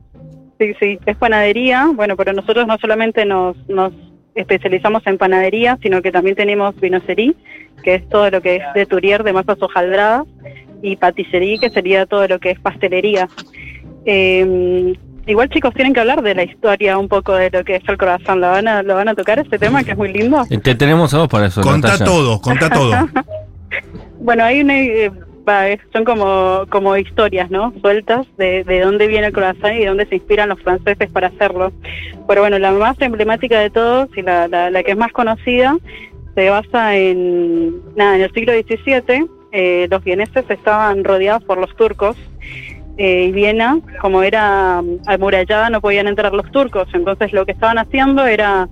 Sí, 0.58 0.72
sí, 0.80 0.98
es 1.06 1.16
panadería. 1.16 1.88
Bueno, 1.94 2.16
pero 2.16 2.32
nosotros 2.32 2.66
no 2.66 2.76
solamente 2.78 3.24
nos, 3.24 3.56
nos 3.68 3.92
especializamos 4.34 5.02
en 5.06 5.18
panadería, 5.18 5.78
sino 5.82 6.02
que 6.02 6.12
también 6.12 6.36
tenemos 6.36 6.78
vinocería, 6.80 7.32
que 7.82 7.94
es 7.96 8.08
todo 8.08 8.30
lo 8.30 8.40
que 8.42 8.56
es 8.56 8.62
de 8.74 8.86
turier 8.86 9.24
de 9.24 9.32
masas 9.32 9.56
hojaldradas, 9.60 10.24
y 10.82 10.96
patisserie, 10.96 11.58
que 11.58 11.70
sería 11.70 12.06
todo 12.06 12.26
lo 12.28 12.38
que 12.38 12.50
es 12.50 12.60
pastelería. 12.60 13.28
Eh, 14.04 14.94
igual 15.26 15.48
chicos 15.48 15.72
tienen 15.74 15.94
que 15.94 16.00
hablar 16.00 16.22
de 16.22 16.34
la 16.34 16.42
historia 16.42 16.98
un 16.98 17.08
poco 17.08 17.34
de 17.34 17.50
lo 17.50 17.64
que 17.64 17.76
es 17.76 17.88
el 17.88 17.96
croissant. 17.96 18.40
¿Lo 18.40 18.48
van 18.48 18.68
a, 18.68 18.82
lo 18.82 18.94
van 18.96 19.08
a 19.08 19.14
tocar 19.14 19.38
este 19.38 19.58
tema 19.58 19.84
que 19.84 19.92
es 19.92 19.96
muy 19.96 20.12
lindo? 20.12 20.44
Eh, 20.50 20.58
Te 20.58 20.74
tenemos 20.74 21.14
a 21.14 21.18
vos 21.18 21.28
para 21.28 21.46
eso. 21.46 21.62
Contá 21.62 21.92
Natalia. 21.92 22.12
todo, 22.12 22.40
contá 22.40 22.70
todo. 22.70 22.92
Bueno, 24.20 24.44
hay 24.44 24.60
una, 24.60 24.78
eh, 24.78 25.10
son 25.92 26.04
como, 26.04 26.64
como 26.68 26.96
historias, 26.96 27.50
¿no? 27.50 27.72
Sueltas 27.80 28.26
de, 28.36 28.62
de 28.62 28.80
dónde 28.80 29.08
viene 29.08 29.28
el 29.28 29.32
croissant 29.32 29.74
y 29.74 29.80
de 29.80 29.86
dónde 29.86 30.06
se 30.06 30.14
inspiran 30.16 30.50
los 30.50 30.60
franceses 30.60 31.10
para 31.10 31.28
hacerlo. 31.28 31.72
Pero 32.28 32.42
bueno, 32.42 32.58
la 32.58 32.70
más 32.70 33.00
emblemática 33.00 33.58
de 33.58 33.70
todos 33.70 34.08
y 34.16 34.22
la, 34.22 34.46
la, 34.46 34.70
la 34.70 34.82
que 34.82 34.92
es 34.92 34.96
más 34.96 35.10
conocida 35.12 35.76
se 36.36 36.48
basa 36.50 36.96
en, 36.96 37.80
nada, 37.96 38.16
en 38.16 38.22
el 38.22 38.32
siglo 38.32 38.52
XVII. 38.52 39.26
Eh, 39.52 39.86
los 39.90 40.02
vieneses 40.02 40.44
estaban 40.48 41.04
rodeados 41.04 41.44
por 41.44 41.58
los 41.58 41.74
turcos 41.76 42.16
eh, 42.96 43.26
y 43.28 43.32
Viena, 43.32 43.78
como 44.00 44.22
era 44.22 44.82
amurallada, 45.06 45.70
no 45.70 45.80
podían 45.80 46.08
entrar 46.08 46.32
los 46.32 46.50
turcos. 46.50 46.88
Entonces 46.94 47.32
lo 47.32 47.46
que 47.46 47.52
estaban 47.52 47.78
haciendo 47.78 48.26
era 48.26 48.68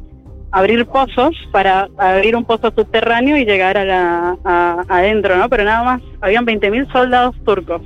abrir 0.52 0.84
pozos 0.86 1.30
para 1.52 1.88
abrir 1.96 2.34
un 2.34 2.44
pozo 2.44 2.72
subterráneo 2.76 3.36
y 3.36 3.44
llegar 3.44 3.78
a 3.78 3.84
la, 3.84 4.36
a- 4.44 4.84
adentro, 4.88 5.36
¿no? 5.36 5.48
Pero 5.48 5.64
nada 5.64 5.84
más, 5.84 6.02
habían 6.20 6.44
20.000 6.44 6.90
soldados 6.92 7.36
turcos 7.44 7.82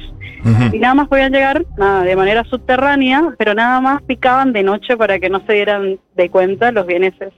y 0.73 0.79
nada 0.79 0.95
más 0.95 1.09
podían 1.09 1.33
llegar 1.33 1.65
nada, 1.79 2.03
de 2.03 2.17
manera 2.17 2.45
subterránea, 2.45 3.35
pero 3.39 3.55
nada 3.55 3.81
más 3.81 4.03
picaban 4.03 4.53
de 4.53 4.63
noche 4.63 4.97
para 4.97 5.19
que 5.19 5.31
no 5.31 5.41
se 5.47 5.55
dieran 5.55 5.99
de 6.17 6.29
cuenta 6.31 6.71
los 6.73 6.87
vieneses. 6.87 7.33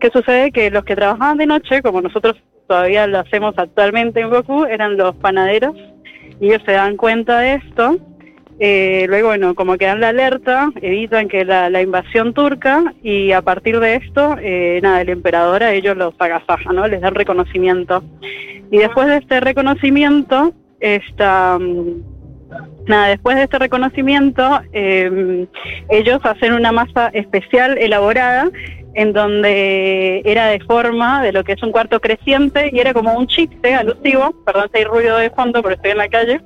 ¿Qué 0.00 0.10
sucede? 0.10 0.50
Que 0.50 0.70
los 0.70 0.84
que 0.84 0.96
trabajaban 0.96 1.38
de 1.38 1.46
noche, 1.46 1.82
como 1.82 2.02
nosotros 2.02 2.36
todavía 2.66 3.06
lo 3.06 3.20
hacemos 3.20 3.54
actualmente 3.56 4.20
en 4.20 4.30
Goku, 4.30 4.64
eran 4.64 4.96
los 4.96 5.14
panaderos 5.16 5.74
y 6.40 6.48
ellos 6.48 6.62
se 6.64 6.72
dan 6.72 6.96
cuenta 6.96 7.40
de 7.40 7.54
esto. 7.54 7.98
Eh, 8.60 9.06
luego, 9.08 9.28
bueno, 9.28 9.54
como 9.54 9.76
que 9.76 9.86
dan 9.86 10.00
la 10.00 10.10
alerta, 10.10 10.70
evitan 10.80 11.28
que 11.28 11.44
la, 11.44 11.82
invasión 11.82 12.34
turca 12.34 12.94
y 13.02 13.32
a 13.32 13.42
partir 13.42 13.80
de 13.80 13.96
esto, 13.96 14.36
eh, 14.40 14.78
nada, 14.82 15.00
el 15.00 15.08
emperador 15.08 15.62
a 15.64 15.72
ellos 15.72 15.96
los 15.96 16.14
agasaja, 16.18 16.72
¿no? 16.72 16.86
Les 16.86 17.00
dan 17.00 17.14
reconocimiento. 17.14 18.04
Y 18.70 18.78
después 18.78 19.08
de 19.08 19.16
este 19.16 19.40
reconocimiento, 19.40 20.52
esta, 20.78 21.58
mm, 21.58 22.02
nada, 22.86 23.08
después 23.08 23.36
de 23.36 23.44
este 23.44 23.58
reconocimiento, 23.58 24.60
eh, 24.72 25.46
ellos 25.88 26.20
hacen 26.22 26.52
una 26.52 26.70
masa 26.70 27.08
especial 27.08 27.76
elaborada 27.78 28.50
en 28.94 29.12
donde 29.12 30.22
era 30.24 30.46
de 30.46 30.60
forma 30.60 31.22
de 31.22 31.32
lo 31.32 31.42
que 31.44 31.52
es 31.52 31.62
un 31.62 31.72
cuarto 31.72 32.00
creciente 32.00 32.70
y 32.72 32.78
era 32.78 32.94
como 32.94 33.12
un 33.14 33.26
chiste 33.26 33.74
alusivo, 33.74 34.32
perdón 34.46 34.68
si 34.72 34.78
hay 34.78 34.84
ruido 34.84 35.16
de 35.18 35.30
fondo, 35.30 35.62
pero 35.62 35.74
estoy 35.74 35.90
en 35.92 35.98
la 35.98 36.08
calle, 36.08 36.40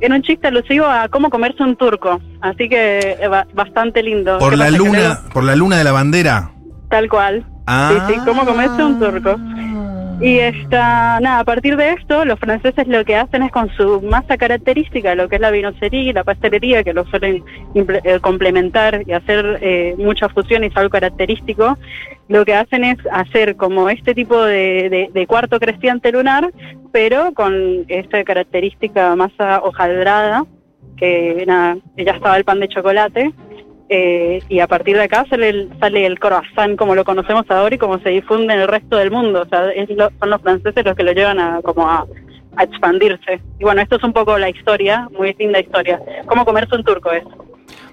era 0.00 0.14
un 0.14 0.22
chiste 0.22 0.48
alusivo 0.48 0.84
a 0.86 1.08
cómo 1.08 1.30
comerse 1.30 1.62
un 1.62 1.76
turco, 1.76 2.20
así 2.40 2.68
que 2.68 3.16
eh, 3.20 3.28
ba- 3.28 3.46
bastante 3.54 4.02
lindo. 4.02 4.38
Por 4.38 4.50
¿Qué 4.50 4.56
la 4.56 4.70
luna, 4.70 5.20
por 5.32 5.44
la 5.44 5.56
luna 5.56 5.78
de 5.78 5.84
la 5.84 5.92
bandera. 5.92 6.50
Tal 6.90 7.08
cual. 7.08 7.44
Ah. 7.66 8.04
Sí, 8.08 8.14
sí, 8.14 8.20
cómo 8.26 8.44
comerse 8.44 8.82
un 8.82 8.98
turco. 8.98 9.36
Y 10.20 10.38
esta, 10.38 11.18
nada, 11.20 11.40
a 11.40 11.44
partir 11.44 11.76
de 11.76 11.90
esto, 11.94 12.24
los 12.24 12.38
franceses 12.38 12.86
lo 12.86 13.04
que 13.04 13.16
hacen 13.16 13.42
es 13.42 13.50
con 13.50 13.68
su 13.70 14.00
masa 14.02 14.36
característica, 14.36 15.16
lo 15.16 15.28
que 15.28 15.34
es 15.36 15.40
la 15.40 15.50
vinocería 15.50 16.00
y 16.02 16.12
la 16.12 16.22
pastelería, 16.22 16.84
que 16.84 16.92
lo 16.92 17.04
suelen 17.06 17.42
eh, 17.74 18.20
complementar 18.20 19.02
y 19.04 19.12
hacer 19.12 19.58
eh, 19.60 19.94
mucha 19.98 20.28
fusión 20.28 20.62
y 20.62 20.68
es 20.68 20.76
algo 20.76 20.90
característico, 20.90 21.76
lo 22.28 22.44
que 22.44 22.54
hacen 22.54 22.84
es 22.84 22.98
hacer 23.10 23.56
como 23.56 23.88
este 23.88 24.14
tipo 24.14 24.40
de, 24.44 24.88
de- 24.90 25.10
de 25.12 25.26
cuarto 25.26 25.58
creciente 25.58 26.12
lunar, 26.12 26.52
pero 26.92 27.32
con 27.34 27.84
esta 27.88 28.22
característica 28.22 29.16
masa 29.16 29.60
hojaldrada, 29.64 30.44
que 30.96 31.42
nada, 31.48 31.78
ya 31.96 32.12
estaba 32.12 32.36
el 32.36 32.44
pan 32.44 32.60
de 32.60 32.68
chocolate, 32.68 33.32
eh, 33.94 34.42
y 34.48 34.60
a 34.60 34.66
partir 34.66 34.96
de 34.96 35.02
acá 35.02 35.26
sale 35.28 35.48
el, 35.50 35.68
sale 35.78 36.06
el 36.06 36.18
croissant 36.18 36.76
como 36.76 36.94
lo 36.94 37.04
conocemos 37.04 37.44
ahora 37.50 37.74
y 37.74 37.78
como 37.78 37.98
se 38.00 38.08
difunde 38.08 38.54
en 38.54 38.60
el 38.60 38.68
resto 38.68 38.96
del 38.96 39.10
mundo. 39.10 39.42
O 39.42 39.46
sea, 39.48 39.70
es 39.70 39.88
lo- 39.90 40.10
son 40.18 40.30
los 40.30 40.40
franceses 40.40 40.84
los 40.84 40.96
que 40.96 41.02
lo 41.04 41.12
llevan 41.12 41.38
a 41.38 41.60
como 41.62 41.88
a, 41.88 42.06
a 42.56 42.62
expandirse. 42.64 43.40
Y 43.58 43.64
bueno, 43.64 43.82
esto 43.82 43.96
es 43.96 44.02
un 44.04 44.12
poco 44.12 44.38
la 44.38 44.48
historia, 44.48 45.08
muy 45.18 45.34
linda 45.38 45.60
historia. 45.60 46.00
¿Cómo 46.26 46.44
comerse 46.44 46.74
un 46.74 46.84
turco 46.84 47.12
es? 47.12 47.24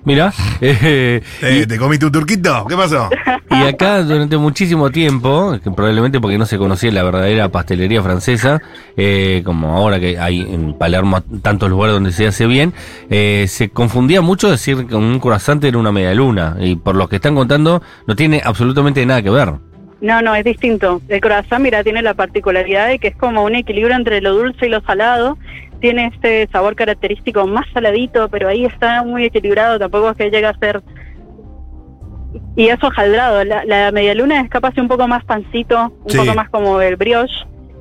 Mira, 0.06 0.34
eh, 0.62 1.22
Eh, 1.42 1.66
¿Te 1.68 1.78
comiste 1.78 2.06
un 2.06 2.12
turquito? 2.12 2.66
¿Qué 2.68 2.76
pasó? 2.76 3.10
y 3.52 3.68
acá 3.68 4.02
durante 4.04 4.38
muchísimo 4.38 4.90
tiempo, 4.90 5.58
probablemente 5.76 6.20
porque 6.20 6.38
no 6.38 6.46
se 6.46 6.58
conocía 6.58 6.92
la 6.92 7.04
verdadera 7.04 7.50
pastelería 7.50 8.02
francesa, 8.02 8.62
eh, 8.96 9.42
como 9.44 9.76
ahora 9.76 10.00
que 10.00 10.18
hay 10.18 10.42
en 10.42 10.74
Palermo 10.74 11.22
tantos 11.42 11.70
lugares 11.70 11.94
donde 11.94 12.12
se 12.12 12.28
hace 12.28 12.46
bien, 12.48 12.74
eh, 13.10 13.46
se 13.48 13.70
confundía 13.70 14.22
mucho 14.22 14.50
decir 14.50 14.88
que 14.88 14.96
un 14.96 15.20
croissant 15.20 15.64
era 15.64 15.78
una 15.78 15.92
media 15.92 16.14
luna, 16.14 16.56
y 16.60 16.76
por 16.76 16.96
lo 16.96 17.08
que 17.08 17.18
están 17.18 17.36
contando 17.36 17.82
no 18.08 18.16
tiene 18.16 18.42
absolutamente 18.44 19.06
nada 19.06 19.22
que 19.22 19.30
ver. 19.30 19.54
No, 20.02 20.22
no, 20.22 20.34
es 20.34 20.46
distinto. 20.46 21.02
El 21.10 21.20
croissant, 21.20 21.62
mira, 21.62 21.84
tiene 21.84 22.02
la 22.02 22.14
particularidad 22.14 22.88
de 22.88 23.00
que 23.00 23.10
es 23.10 23.16
como 23.18 23.44
un 23.44 23.56
equilibrio 23.56 23.96
entre 23.96 24.22
lo 24.22 24.34
dulce 24.34 24.68
y 24.68 24.70
lo 24.70 24.80
salado. 24.82 25.38
Tiene 25.80 26.08
este 26.14 26.48
sabor 26.52 26.76
característico 26.76 27.48
más 27.48 27.66
saladito, 27.74 28.28
pero 28.30 28.50
ahí 28.50 28.66
está 28.66 29.04
muy 29.04 29.24
equilibrado, 29.26 29.80
tampoco 29.80 30.10
es 30.12 30.18
que 30.18 30.30
llega 30.30 30.50
a 30.50 30.58
ser... 30.60 30.82
Y 32.56 32.68
es 32.68 32.84
hojaldrado. 32.84 33.44
La, 33.44 33.64
la 33.66 33.92
medialuna 33.92 34.42
es 34.42 34.50
capaz 34.50 34.74
de 34.76 34.82
un 34.82 34.88
poco 34.88 35.08
más 35.08 35.24
pancito, 35.26 35.92
un 36.04 36.10
Sí. 36.12 36.18
poco 36.18 36.34
más 36.36 36.50
como 36.50 36.80
el 36.82 36.96
brioche. 36.96 37.34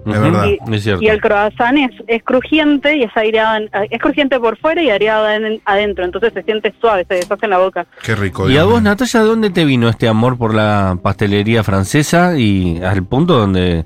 Es 0.06 0.14
Ujú, 0.16 0.22
verdad. 0.22 0.46
Es 0.72 0.82
cierto. 0.84 1.02
Y 1.02 1.08
el 1.08 1.20
croissant 1.20 1.76
es, 1.76 1.90
es 2.06 2.22
crujiente 2.22 2.96
y 2.96 3.02
es 3.02 3.14
aireado, 3.14 3.56
en- 3.56 3.68
es 3.90 4.00
crujiente 4.00 4.38
por 4.40 4.56
fuera 4.56 4.80
y 4.82 4.88
aireado 4.88 5.28
en- 5.28 5.60
adentro, 5.66 6.04
entonces 6.04 6.32
se 6.32 6.42
siente 6.44 6.72
suave, 6.80 7.04
se 7.06 7.16
deshace 7.16 7.44
en 7.44 7.50
la 7.50 7.58
boca. 7.58 7.86
Qué 8.02 8.14
rico. 8.14 8.48
Y 8.48 8.56
a 8.56 8.64
vos. 8.64 8.80
Natalia, 8.80 9.20
¿de 9.20 9.26
dónde 9.26 9.50
te 9.50 9.64
vino 9.66 9.88
este 9.88 10.08
amor 10.08 10.38
por 10.38 10.54
la 10.54 10.96
pastelería 11.02 11.62
francesa 11.62 12.38
y 12.38 12.80
al 12.82 13.04
punto 13.04 13.34
donde 13.36 13.84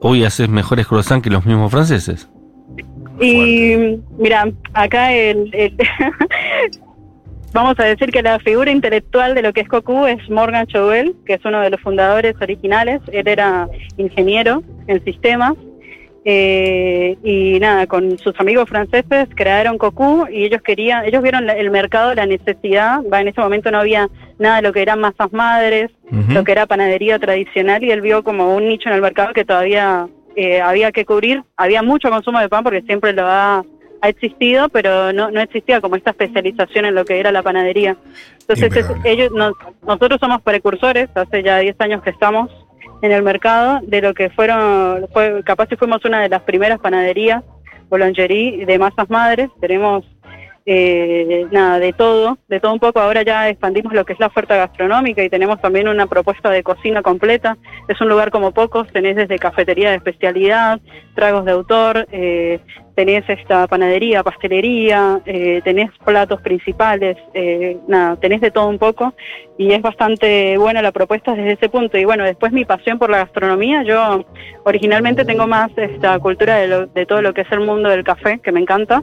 hoy 0.00 0.24
haces 0.24 0.48
mejores 0.48 0.86
croissants 0.86 1.22
que 1.24 1.30
los 1.30 1.44
mismos 1.44 1.70
franceses? 1.70 2.30
Y 3.20 3.98
mira, 4.18 4.50
acá 4.72 5.12
el, 5.12 5.50
el- 5.54 5.76
vamos 7.52 7.74
a 7.78 7.84
decir 7.84 8.10
que 8.10 8.22
la 8.22 8.38
figura 8.38 8.70
intelectual 8.70 9.34
de 9.34 9.42
lo 9.42 9.52
que 9.52 9.60
es 9.62 9.68
Cocu 9.68 10.06
es 10.06 10.28
Morgan 10.30 10.66
Chauvel, 10.66 11.14
que 11.26 11.34
es 11.34 11.44
uno 11.44 11.60
de 11.60 11.70
los 11.70 11.80
fundadores 11.80 12.34
originales. 12.40 13.00
Él 13.12 13.26
era 13.28 13.68
ingeniero 13.96 14.62
en 14.86 15.04
sistemas. 15.04 15.54
eh, 16.26 17.16
y 17.24 17.58
nada, 17.60 17.86
con 17.86 18.18
sus 18.18 18.38
amigos 18.38 18.68
franceses 18.68 19.26
crearon 19.34 19.78
Cocu 19.78 20.26
y 20.30 20.44
ellos 20.44 20.60
querían, 20.60 21.06
ellos 21.06 21.22
vieron 21.22 21.46
la- 21.46 21.54
el 21.54 21.70
mercado, 21.70 22.14
la 22.14 22.26
necesidad, 22.26 23.00
va, 23.10 23.22
en 23.22 23.28
ese 23.28 23.40
momento 23.40 23.70
no 23.70 23.78
había 23.78 24.06
nada 24.38 24.56
de 24.56 24.62
lo 24.62 24.72
que 24.74 24.82
eran 24.82 25.00
masas 25.00 25.32
madres, 25.32 25.90
lo 26.34 26.44
que 26.44 26.52
era 26.52 26.66
panadería 26.66 27.18
tradicional 27.18 27.82
y 27.82 27.90
él 27.90 28.02
vio 28.02 28.22
como 28.22 28.54
un 28.54 28.68
nicho 28.68 28.90
en 28.90 28.96
el 28.96 29.00
mercado 29.00 29.32
que 29.32 29.46
todavía 29.46 30.08
eh, 30.36 30.60
había 30.60 30.92
que 30.92 31.04
cubrir. 31.04 31.42
Había 31.56 31.82
mucho 31.82 32.10
consumo 32.10 32.40
de 32.40 32.48
pan 32.48 32.62
porque 32.64 32.82
siempre 32.82 33.12
lo 33.12 33.26
ha, 33.26 33.64
ha 34.02 34.08
existido, 34.08 34.68
pero 34.68 35.12
no, 35.12 35.30
no 35.30 35.40
existía 35.40 35.80
como 35.80 35.96
esta 35.96 36.10
especialización 36.10 36.84
en 36.86 36.94
lo 36.94 37.04
que 37.04 37.20
era 37.20 37.32
la 37.32 37.42
panadería. 37.42 37.96
Entonces 38.40 38.74
es- 38.76 38.90
ellos, 39.04 39.30
nos- 39.32 39.54
nosotros 39.86 40.18
somos 40.20 40.40
precursores, 40.42 41.08
hace 41.14 41.42
ya 41.42 41.58
10 41.58 41.76
años 41.80 42.02
que 42.02 42.10
estamos 42.10 42.50
en 43.02 43.12
el 43.12 43.22
mercado 43.22 43.80
de 43.82 44.02
lo 44.02 44.12
que 44.14 44.30
fueron, 44.30 45.06
fue, 45.12 45.42
capaz 45.44 45.68
si 45.68 45.76
fuimos 45.76 46.04
una 46.04 46.20
de 46.20 46.28
las 46.28 46.42
primeras 46.42 46.78
panaderías, 46.80 47.42
boulangerie 47.88 48.64
de 48.66 48.78
masas 48.78 49.08
madres, 49.10 49.48
tenemos 49.60 50.04
eh, 50.66 51.46
nada, 51.50 51.78
de 51.78 51.92
todo, 51.92 52.38
de 52.48 52.60
todo 52.60 52.72
un 52.72 52.78
poco. 52.78 53.00
Ahora 53.00 53.22
ya 53.22 53.48
expandimos 53.48 53.92
lo 53.92 54.04
que 54.04 54.12
es 54.12 54.20
la 54.20 54.26
oferta 54.26 54.56
gastronómica 54.56 55.22
y 55.22 55.30
tenemos 55.30 55.60
también 55.60 55.88
una 55.88 56.06
propuesta 56.06 56.50
de 56.50 56.62
cocina 56.62 57.02
completa. 57.02 57.56
Es 57.88 58.00
un 58.00 58.08
lugar 58.08 58.30
como 58.30 58.52
pocos, 58.52 58.88
tenés 58.88 59.16
desde 59.16 59.38
cafetería 59.38 59.90
de 59.90 59.96
especialidad, 59.96 60.80
tragos 61.14 61.44
de 61.44 61.52
autor, 61.52 62.06
eh, 62.12 62.60
tenés 62.94 63.28
esta 63.28 63.66
panadería, 63.66 64.22
pastelería, 64.22 65.20
eh, 65.26 65.60
tenés 65.64 65.90
platos 66.04 66.40
principales, 66.42 67.16
eh, 67.34 67.76
nada, 67.88 68.16
tenés 68.16 68.40
de 68.40 68.50
todo 68.50 68.68
un 68.68 68.78
poco 68.78 69.14
y 69.58 69.72
es 69.72 69.80
bastante 69.82 70.56
buena 70.58 70.82
la 70.82 70.92
propuesta 70.92 71.34
desde 71.34 71.52
ese 71.52 71.68
punto. 71.68 71.96
Y 71.98 72.04
bueno, 72.04 72.24
después 72.24 72.52
mi 72.52 72.64
pasión 72.64 72.98
por 72.98 73.10
la 73.10 73.18
gastronomía, 73.18 73.82
yo 73.84 74.24
originalmente 74.64 75.24
tengo 75.24 75.46
más 75.46 75.70
esta 75.76 76.18
cultura 76.18 76.56
de, 76.56 76.68
lo- 76.68 76.86
de 76.86 77.06
todo 77.06 77.22
lo 77.22 77.32
que 77.34 77.42
es 77.42 77.52
el 77.52 77.60
mundo 77.60 77.88
del 77.88 78.04
café, 78.04 78.38
que 78.42 78.52
me 78.52 78.60
encanta. 78.60 79.02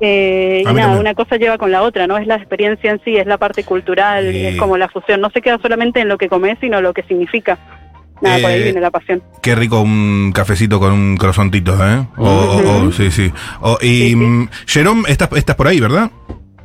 Eh, 0.00 0.60
y 0.62 0.64
nada, 0.74 1.00
una 1.00 1.14
cosa 1.14 1.36
lleva 1.36 1.56
con 1.56 1.72
la 1.72 1.82
otra, 1.82 2.06
¿no? 2.06 2.18
Es 2.18 2.26
la 2.26 2.34
experiencia 2.36 2.90
en 2.90 3.00
sí, 3.02 3.16
es 3.16 3.26
la 3.26 3.38
parte 3.38 3.64
cultural, 3.64 4.26
es 4.26 4.56
como 4.58 4.76
la 4.76 4.88
fusión. 4.88 5.20
No 5.22 5.30
se 5.30 5.40
queda 5.40 5.58
solamente 5.58 6.00
en 6.00 6.08
lo 6.08 6.18
que 6.18 6.28
comes, 6.28 6.58
sino 6.60 6.80
lo 6.82 6.92
que 6.92 7.02
significa. 7.04 7.58
Nada, 8.20 8.36
por 8.38 8.50
ahí 8.50 8.60
Eh, 8.60 8.64
viene 8.64 8.80
la 8.80 8.90
pasión. 8.90 9.22
Qué 9.42 9.54
rico 9.54 9.80
un 9.80 10.32
cafecito 10.34 10.80
con 10.80 10.92
un 10.92 11.16
croissantito, 11.16 11.74
¿eh? 11.86 12.06
O, 12.16 12.24
o- 12.28 12.86
o- 12.88 12.92
sí, 12.92 13.10
sí. 13.10 13.32
O- 13.60 13.78
y 13.82 13.86
Sí, 13.86 14.08
sí. 14.10 14.16
mm, 14.16 14.48
Jerome, 14.66 15.02
estás, 15.08 15.28
estás 15.34 15.56
por 15.56 15.68
ahí, 15.68 15.80
¿verdad? 15.80 16.10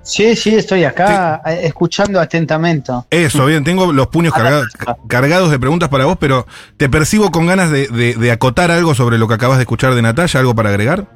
Sí, 0.04 0.36
sí, 0.36 0.56
estoy 0.56 0.84
acá 0.84 1.42
eh, 1.46 1.60
escuchando 1.66 2.20
atentamente. 2.20 2.92
Eso, 3.12 3.46
bien, 3.46 3.64
tengo 3.64 3.94
los 3.94 4.08
puños 4.08 4.34
cargados, 4.34 4.68
cargados 5.08 5.52
de 5.52 5.60
preguntas 5.60 5.90
para 5.90 6.06
vos, 6.06 6.18
pero 6.20 6.48
te 6.78 6.90
percibo 6.90 7.30
con 7.32 7.46
ganas 7.46 7.70
de, 7.70 7.88
de- 7.88 8.16
de 8.16 8.32
acotar 8.32 8.72
algo 8.72 8.96
sobre 8.96 9.18
lo 9.20 9.28
que 9.28 9.36
acabas 9.36 9.58
de 9.58 9.64
escuchar 9.64 9.94
de 9.94 10.02
Natalia, 10.02 10.40
algo 10.40 10.56
para 10.56 10.70
agregar. 10.70 11.08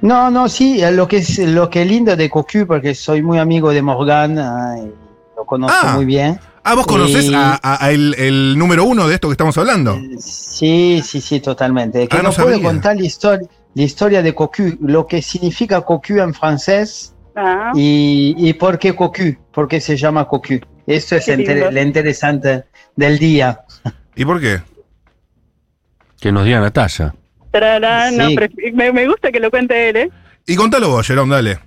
No, 0.00 0.30
no, 0.30 0.48
sí, 0.48 0.82
eh, 0.82 0.90
lo 0.92 1.06
que 1.06 1.18
es 1.18 1.38
lo 1.40 1.68
que 1.68 1.82
es 1.82 1.88
lindo 1.88 2.16
de 2.16 2.30
Cocu, 2.30 2.66
porque 2.66 2.94
soy 2.94 3.20
muy 3.22 3.38
amigo 3.38 3.70
de 3.70 3.82
Morgan, 3.82 4.38
eh, 4.38 4.92
lo 5.36 5.44
conozco 5.44 5.76
Ah. 5.82 5.92
muy 5.94 6.06
bien. 6.06 6.38
Ah, 6.62 6.74
vos 6.74 6.86
conocés 6.86 7.26
Y- 7.26 7.34
a, 7.34 7.58
a- 7.62 7.84
a 7.84 7.90
el, 7.90 8.14
el 8.18 8.58
número 8.58 8.84
uno 8.84 9.08
de 9.08 9.14
esto 9.14 9.28
que 9.28 9.32
estamos 9.32 9.56
hablando. 9.58 9.98
Sí, 10.18 11.00
sí, 11.04 11.20
sí, 11.20 11.40
totalmente. 11.40 12.06
Que 12.06 12.16
Ah, 12.16 12.22
no 12.22 12.30
no, 12.30 12.34
puedo 12.34 12.60
contar 12.62 12.96
la 12.96 13.04
historia, 13.04 13.48
la 13.74 13.82
historia 13.82 14.22
de 14.22 14.34
Cocu, 14.34 14.76
lo 14.82 15.06
que 15.06 15.22
significa 15.22 15.80
Cocu 15.80 16.18
en 16.18 16.34
francés 16.34 17.14
Ah, 17.34 17.72
y, 17.74 18.34
y 18.36 18.52
por 18.54 18.78
qué 18.78 18.94
Cocu, 18.94 19.36
por 19.52 19.68
qué 19.68 19.80
se 19.80 19.96
llama 19.96 20.26
Cocu. 20.28 20.60
Esto 20.86 21.16
es 21.16 21.28
inter- 21.28 21.72
lo 21.72 21.80
interesante 21.82 22.64
del 22.96 23.18
día. 23.18 23.60
¿Y 24.16 24.24
por 24.24 24.40
qué? 24.40 24.60
Que 26.20 26.30
nos 26.32 26.44
diga 26.44 26.60
Sí. 28.28 28.36
pref- 28.36 28.72
me, 28.74 28.92
me 28.92 29.06
gusta 29.08 29.32
que 29.32 29.40
lo 29.40 29.50
cuente 29.50 29.88
él, 29.88 29.96
¿eh? 29.96 30.10
Y 30.46 30.56
contalo 30.56 30.90
vos, 30.90 31.06
Jerome, 31.06 31.34
dale. 31.34 31.58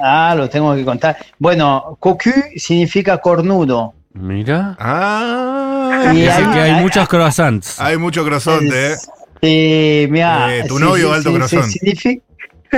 Ah, 0.00 0.34
lo 0.36 0.48
tengo 0.48 0.74
que 0.76 0.84
contar. 0.84 1.16
Bueno, 1.38 1.96
Cocu 1.98 2.30
significa 2.56 3.18
cornudo. 3.18 3.94
Mira. 4.16 4.76
Ah, 4.78 6.10
Y 6.12 6.16
Dice 6.20 6.30
hay- 6.32 6.44
que 6.52 6.60
hay 6.60 6.70
hay- 6.72 6.82
muchos 6.82 7.08
croissants. 7.08 7.80
hay 7.80 7.96
mucho 7.96 8.24
croissant, 8.24 8.62
¿eh? 8.72 8.94
Sí, 9.42 10.06
mira, 10.10 10.54
Eh, 10.56 10.64
tu 10.66 10.78
novio 10.78 11.12
alto 11.12 11.30
corazón. 11.32 11.64
significa, 11.64 12.22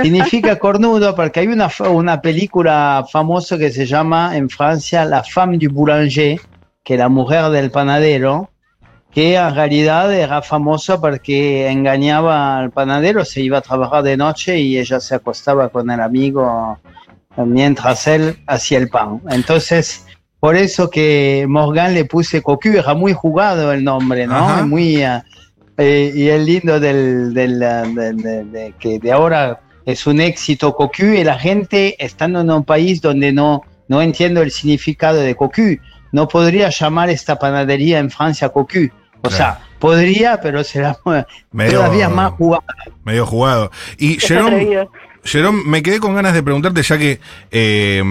significa 0.01 0.59
cornudo 0.59 1.15
porque 1.15 1.39
hay 1.41 1.47
una, 1.47 1.69
una 1.89 2.21
película 2.21 3.05
famosa 3.11 3.57
que 3.57 3.71
se 3.71 3.85
llama 3.85 4.35
en 4.35 4.49
Francia 4.49 5.05
La 5.05 5.23
femme 5.23 5.57
du 5.57 5.69
boulanger, 5.71 6.39
que 6.83 6.93
es 6.95 6.99
la 6.99 7.07
mujer 7.09 7.49
del 7.49 7.71
panadero, 7.71 8.49
que 9.11 9.35
en 9.35 9.55
realidad 9.55 10.13
era 10.13 10.41
famosa 10.41 10.99
porque 10.99 11.69
engañaba 11.69 12.59
al 12.59 12.71
panadero, 12.71 13.23
se 13.25 13.41
iba 13.41 13.57
a 13.59 13.61
trabajar 13.61 14.03
de 14.03 14.17
noche 14.17 14.59
y 14.59 14.77
ella 14.77 14.99
se 14.99 15.15
acostaba 15.15 15.69
con 15.69 15.89
el 15.89 15.99
amigo 16.01 16.77
mientras 17.37 18.05
él 18.07 18.37
hacía 18.47 18.77
el 18.79 18.89
pan. 18.89 19.21
Entonces, 19.29 20.05
por 20.39 20.55
eso 20.55 20.89
que 20.89 21.45
Morgan 21.47 21.93
le 21.93 22.05
puse 22.05 22.41
Cocu, 22.41 22.69
era 22.69 22.93
muy 22.93 23.13
jugado 23.13 23.71
el 23.73 23.83
nombre, 23.83 24.25
¿no? 24.27 24.35
Ajá. 24.35 24.65
Muy, 24.65 25.03
eh, 25.03 25.21
eh, 25.77 26.11
y 26.15 26.27
el 26.29 26.45
lindo 26.45 26.79
del, 26.79 27.33
del, 27.33 27.59
del- 27.59 28.17
de, 28.17 28.43
de- 28.45 28.73
que 28.79 28.99
de 28.99 29.11
ahora 29.11 29.59
es 29.85 30.05
un 30.07 30.21
éxito 30.21 30.75
Cocu 30.75 31.03
y 31.03 31.23
la 31.23 31.37
gente 31.39 31.95
estando 32.03 32.41
en 32.41 32.51
un 32.51 32.63
país 32.63 33.01
donde 33.01 33.31
no, 33.31 33.63
no 33.87 34.01
entiendo 34.01 34.41
el 34.41 34.51
significado 34.51 35.19
de 35.19 35.35
Cocu, 35.35 35.77
no 36.11 36.27
podría 36.27 36.69
llamar 36.69 37.09
esta 37.09 37.37
panadería 37.37 37.99
en 37.99 38.09
Francia 38.09 38.49
Cocu. 38.49 38.89
O 39.21 39.27
Claro. 39.27 39.35
sea, 39.35 39.59
podría, 39.79 40.39
pero 40.39 40.63
será 40.63 40.97
Medio- 41.51 41.79
todavía 41.79 42.07
más 42.07 42.31
jugado. 42.31 42.63
Medio 43.03 43.25
jugado. 43.25 43.71
Y 43.97 44.15
Es 44.17 44.25
Jerome. 44.27 44.87
Jerome, 45.23 45.61
me 45.65 45.83
quedé 45.83 45.99
con 45.99 46.15
ganas 46.15 46.33
de 46.33 46.41
preguntarte, 46.43 46.81
ya 46.81 46.97
que 46.97 47.19
eh, 47.51 48.03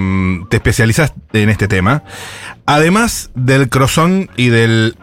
te 0.50 0.56
especializaste 0.56 1.42
en 1.42 1.48
este 1.48 1.68
tema. 1.68 2.02
Además 2.66 3.30
del 3.34 3.68
croissant 3.68 4.30
y 4.36 4.48
del 4.48 4.96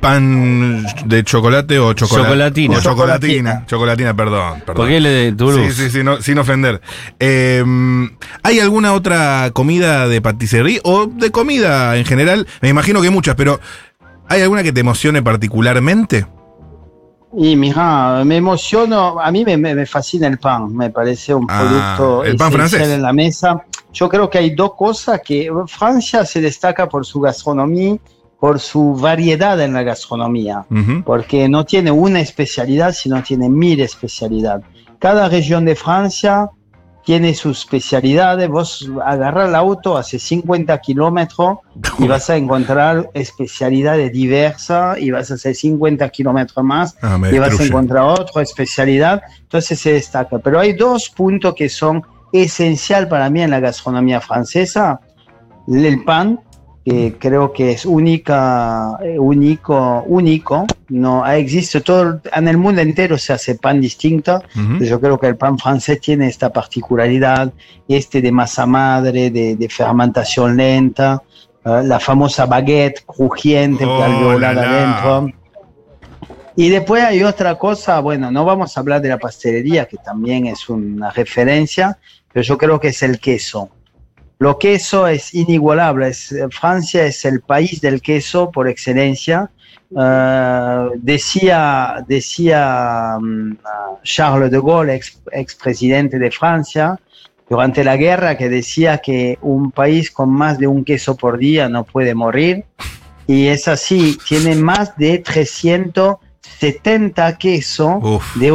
pan 0.00 0.86
de 1.04 1.24
chocolate 1.24 1.78
o 1.78 1.92
chocolate. 1.92 2.24
Chocolatina. 2.28 2.78
O 2.78 2.80
chocolatina. 2.80 3.66
Chocolatina, 3.66 4.14
perdón. 4.16 4.60
perdón. 4.60 4.74
¿Por 4.76 4.88
qué 4.88 4.98
le 5.00 5.08
de 5.10 5.30
Sí, 5.30 5.36
Toulouse? 5.36 5.72
sí, 5.74 5.90
sí, 5.90 6.02
no- 6.02 6.22
sin 6.22 6.38
ofender. 6.38 6.80
Eh, 7.18 7.62
¿Hay 8.42 8.60
alguna 8.60 8.94
otra 8.94 9.50
comida 9.52 10.08
de 10.08 10.22
patisserie 10.22 10.80
o 10.84 11.06
de 11.06 11.30
comida 11.30 11.96
en 11.98 12.06
general? 12.06 12.46
Me 12.62 12.68
imagino 12.70 13.02
que 13.02 13.10
muchas, 13.10 13.34
pero 13.34 13.60
¿hay 14.28 14.40
alguna 14.40 14.62
que 14.62 14.72
te 14.72 14.80
emocione 14.80 15.22
particularmente? 15.22 16.24
Y 17.36 17.54
mira, 17.54 18.22
me 18.24 18.36
emociono, 18.38 19.20
a 19.20 19.30
mí 19.30 19.44
me, 19.44 19.56
me- 19.56 19.86
fascina 19.86 20.26
el 20.26 20.38
pan, 20.38 20.74
me 20.74 20.90
parece 20.90 21.32
un 21.34 21.46
Ah, 21.48 21.94
producto 21.96 22.24
el 22.24 22.36
pan 22.36 22.52
francés. 22.52 22.88
en 22.88 23.02
la 23.02 23.12
mesa. 23.12 23.64
Yo 23.92 24.08
creo 24.08 24.28
que 24.28 24.38
hay 24.38 24.50
dos 24.54 24.74
cosas 24.74 25.20
que 25.24 25.48
Francia 25.68 26.24
se 26.24 26.40
destaca 26.40 26.88
por 26.88 27.06
su 27.06 27.20
gastronomía, 27.20 27.96
por 28.38 28.58
su 28.58 28.94
variedad 28.94 29.60
en 29.60 29.74
la 29.74 29.82
gastronomía, 29.82 30.64
Ujú. 30.70 31.02
porque 31.04 31.48
no 31.48 31.64
tiene 31.64 31.90
una 31.90 32.20
especialidad, 32.20 32.92
sino 32.92 33.22
tiene 33.22 33.48
mil 33.48 33.80
especialidades. 33.80 34.64
Cada 34.98 35.28
región 35.28 35.64
de 35.64 35.76
Francia 35.76 36.48
tiene 37.04 37.34
sus 37.34 37.60
especialidades. 37.60 38.48
Vos 38.48 38.88
agarras 39.04 39.48
el 39.48 39.54
auto 39.54 39.96
hace 39.96 40.18
50 40.18 40.78
kilómetros 40.78 41.58
y 41.98 42.06
vas 42.06 42.28
a 42.30 42.36
encontrar 42.36 43.10
especialidades 43.14 44.12
diversas 44.12 44.98
y 44.98 45.10
vas 45.10 45.30
a 45.30 45.34
hacer 45.34 45.54
50 45.54 46.08
kilómetros 46.10 46.64
más 46.64 46.96
Ah, 47.02 47.16
y 47.16 47.38
vas 47.38 47.48
a 47.48 47.50
destruye. 47.50 47.68
encontrar 47.68 48.04
otra 48.04 48.42
especialidad. 48.42 49.22
Entonces 49.40 49.80
se 49.80 49.94
destaca. 49.94 50.38
Pero 50.38 50.60
hay 50.60 50.72
dos 50.74 51.08
puntos 51.10 51.54
que 51.54 51.68
son 51.68 52.02
esencial 52.32 53.08
para 53.08 53.28
mí 53.30 53.42
en 53.42 53.50
la 53.50 53.60
gastronomía 53.60 54.20
francesa. 54.20 55.00
El 55.66 56.04
pan, 56.04 56.40
que 56.84 57.16
creo 57.18 57.52
que 57.52 57.72
es 57.72 57.84
única, 57.84 58.98
eh, 59.02 59.18
único, 59.18 60.02
único. 60.06 60.66
No 60.88 61.26
existe 61.26 61.80
todo, 61.82 62.20
en 62.34 62.48
el 62.48 62.56
mundo 62.56 62.80
entero 62.80 63.18
se 63.18 63.32
hace 63.32 63.54
pan 63.56 63.80
distinto. 63.80 64.42
Ujú. 64.56 64.84
Yo 64.84 65.00
creo 65.00 65.18
que 65.18 65.26
el 65.26 65.36
pan 65.36 65.58
francés 65.58 66.00
tiene 66.00 66.26
esta 66.26 66.52
particularidad, 66.52 67.52
este 67.86 68.22
de 68.22 68.32
masa 68.32 68.66
madre, 68.66 69.30
de, 69.30 69.56
de 69.56 69.68
fermentación 69.68 70.56
lenta, 70.56 71.22
eh, 71.64 71.82
la 71.84 72.00
famosa 72.00 72.46
baguette 72.46 73.04
crujiente, 73.04 73.84
Oh, 73.84 74.02
alveolada 74.02 74.62
adentro. 74.62 75.36
Y 76.56 76.68
después 76.68 77.02
hay 77.04 77.22
otra 77.22 77.56
cosa, 77.56 78.00
bueno, 78.00 78.30
no 78.30 78.44
vamos 78.44 78.76
a 78.76 78.80
hablar 78.80 79.00
de 79.00 79.08
la 79.08 79.18
pastelería, 79.18 79.86
que 79.86 79.96
también 79.98 80.46
es 80.46 80.68
una 80.68 81.10
referencia, 81.10 81.98
pero 82.32 82.42
yo 82.42 82.58
creo 82.58 82.80
que 82.80 82.88
es 82.88 83.02
el 83.02 83.18
queso. 83.18 83.70
Lo 84.40 84.58
queso 84.58 85.06
es 85.06 85.34
inigualable. 85.34 86.08
Es, 86.08 86.34
Francia 86.50 87.04
es 87.04 87.26
el 87.26 87.42
país 87.42 87.78
del 87.82 88.00
queso 88.00 88.50
por 88.50 88.68
excelencia. 88.68 89.50
Eh, 89.94 90.86
decía 90.96 92.02
decía 92.08 93.18
mm, 93.20 93.58
Charles 94.02 94.50
de 94.50 94.58
Gaulle, 94.58 94.94
ex, 94.94 95.20
expresidente 95.32 96.18
de 96.18 96.30
Francia, 96.30 96.98
durante 97.50 97.84
la 97.84 97.98
guerra, 97.98 98.38
que 98.38 98.48
decía 98.48 98.96
que 98.98 99.38
un 99.42 99.72
país 99.72 100.10
con 100.10 100.30
más 100.30 100.58
de 100.58 100.66
un 100.66 100.84
queso 100.84 101.16
por 101.16 101.36
día 101.36 101.68
no 101.68 101.84
puede 101.84 102.14
morir. 102.14 102.64
Y 103.26 103.48
es 103.48 103.68
así, 103.68 104.16
tiene 104.26 104.54
más 104.54 104.96
de 104.96 105.22
370 106.58 107.38
quesos 107.38 107.96
Uf. 108.02 108.36
de, 108.36 108.50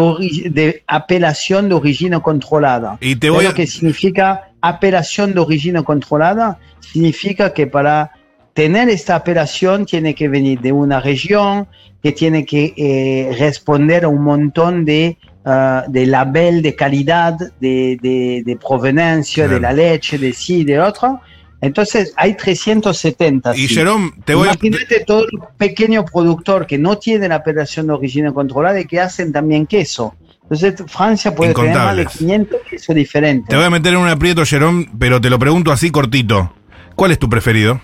de 0.52 0.84
apelación 0.88 1.70
de 1.70 1.76
origen 1.76 2.20
controlada. 2.20 2.98
Y 3.02 3.16
te 3.16 3.28
¿Sabes 3.28 3.38
voy 3.38 3.46
a... 3.46 3.50
lo 3.50 3.56
que 3.56 3.68
significa 3.68 4.52
apelación 4.62 5.34
de 5.34 5.40
origen 5.40 5.84
controlada? 5.84 6.60
Significa 6.80 7.54
que 7.54 7.68
para 7.68 8.12
tener 8.54 8.90
esta 8.90 9.16
apelación 9.16 9.86
tiene 9.86 10.14
que 10.16 10.28
venir 10.28 10.60
de 10.62 10.72
una 10.72 11.00
región 11.00 11.68
que 12.02 12.12
tiene 12.12 12.46
que 12.46 12.74
eh, 12.78 13.36
responder 13.40 14.06
a 14.06 14.08
un 14.08 14.22
montón 14.24 14.86
de, 14.86 15.18
ah, 15.44 15.84
de 15.88 16.06
label 16.06 16.62
de 16.62 16.76
calidad, 16.76 17.34
de, 17.60 17.98
de, 18.02 18.44
de 18.46 18.58
proveniencia, 18.58 19.46
Claro. 19.46 19.56
de 19.56 19.62
la 19.62 19.74
leche, 19.74 20.18
de 20.18 20.32
sí, 20.32 20.64
de 20.64 20.80
otro. 20.80 21.20
Entonces 21.62 22.14
hay 22.18 22.36
370. 22.36 23.56
Y 23.56 23.68
sí. 23.68 23.76
Jerome, 23.76 24.12
te 24.24 24.36
voy 24.36 24.48
a... 24.48 24.52
Imagínate 24.52 25.04
todo 25.06 25.24
el 25.24 25.40
pequeño 25.58 26.06
productor 26.06 26.68
que 26.68 26.78
no 26.78 26.98
tiene 26.98 27.28
la 27.28 27.36
apelación 27.36 27.88
de 27.88 27.94
origen 27.94 28.32
controlada 28.34 28.80
y 28.80 28.86
que 28.86 29.00
hacen 29.00 29.32
también 29.32 29.66
queso. 29.66 30.16
Entonces 30.44 30.76
Francia 30.88 31.34
puede 31.34 31.54
tener 31.54 31.76
más 31.76 31.96
de 31.96 32.02
Incontables. 32.04 32.18
500 32.20 32.62
quesos 32.70 32.96
diferentes. 32.96 33.50
Te 33.50 33.56
voy 33.56 33.66
a 33.66 33.70
meter 33.70 33.94
en 33.94 34.00
un 34.00 34.08
aprieto, 34.08 34.46
Jerome, 34.46 34.88
pero 35.00 35.20
te 35.20 35.30
lo 35.30 35.40
pregunto 35.40 35.72
así 35.72 35.90
cortito. 35.90 36.54
¿Cuál 36.96 37.12
es 37.12 37.20
tu 37.20 37.30
preferido? 37.30 37.82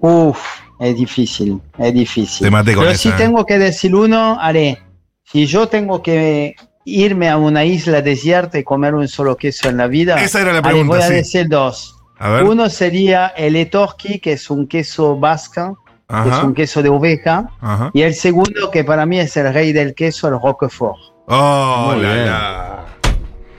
Uf, 0.00 0.38
es 0.80 0.96
difícil, 0.96 1.60
es 1.78 1.94
difícil. 1.94 2.44
Te 2.44 2.50
maté 2.50 2.74
con 2.74 2.82
Pero 2.82 2.92
esa, 2.92 3.02
si 3.02 3.08
eh. 3.08 3.14
tengo 3.16 3.46
que 3.46 3.58
decir 3.58 3.94
uno, 3.94 4.38
haré. 4.40 4.78
Si 5.24 5.46
yo 5.46 5.68
tengo 5.68 6.02
que 6.02 6.56
irme 6.84 7.28
a 7.28 7.36
una 7.36 7.64
isla 7.64 8.02
desierta 8.02 8.58
y 8.58 8.64
comer 8.64 8.94
un 8.94 9.08
solo 9.08 9.36
queso 9.36 9.68
en 9.68 9.76
la 9.76 9.86
vida. 9.86 10.22
Esa 10.22 10.40
era 10.40 10.52
la 10.52 10.58
Ahí 10.58 10.64
pregunta, 10.64 10.96
voy 10.96 11.02
a 11.02 11.08
sí. 11.08 11.14
decir 11.14 11.48
dos. 11.48 11.96
A 12.18 12.30
ver. 12.30 12.44
Uno 12.44 12.68
sería 12.70 13.28
el 13.36 13.56
etorki, 13.56 14.18
que 14.18 14.32
es 14.32 14.50
un 14.50 14.66
queso 14.66 15.18
vasca, 15.18 15.74
que 16.08 16.28
es 16.28 16.42
un 16.42 16.54
queso 16.54 16.82
de 16.82 16.88
oveja. 16.88 17.48
Ajá. 17.60 17.90
Y 17.94 18.02
el 18.02 18.14
segundo, 18.14 18.70
que 18.70 18.84
para 18.84 19.06
mí 19.06 19.18
es 19.18 19.36
el 19.36 19.52
rey 19.52 19.72
del 19.72 19.94
queso, 19.94 20.28
el 20.28 20.34
roquefort. 20.40 20.98
Oh, 21.26 21.94
la, 21.96 22.14
la. 22.16 22.71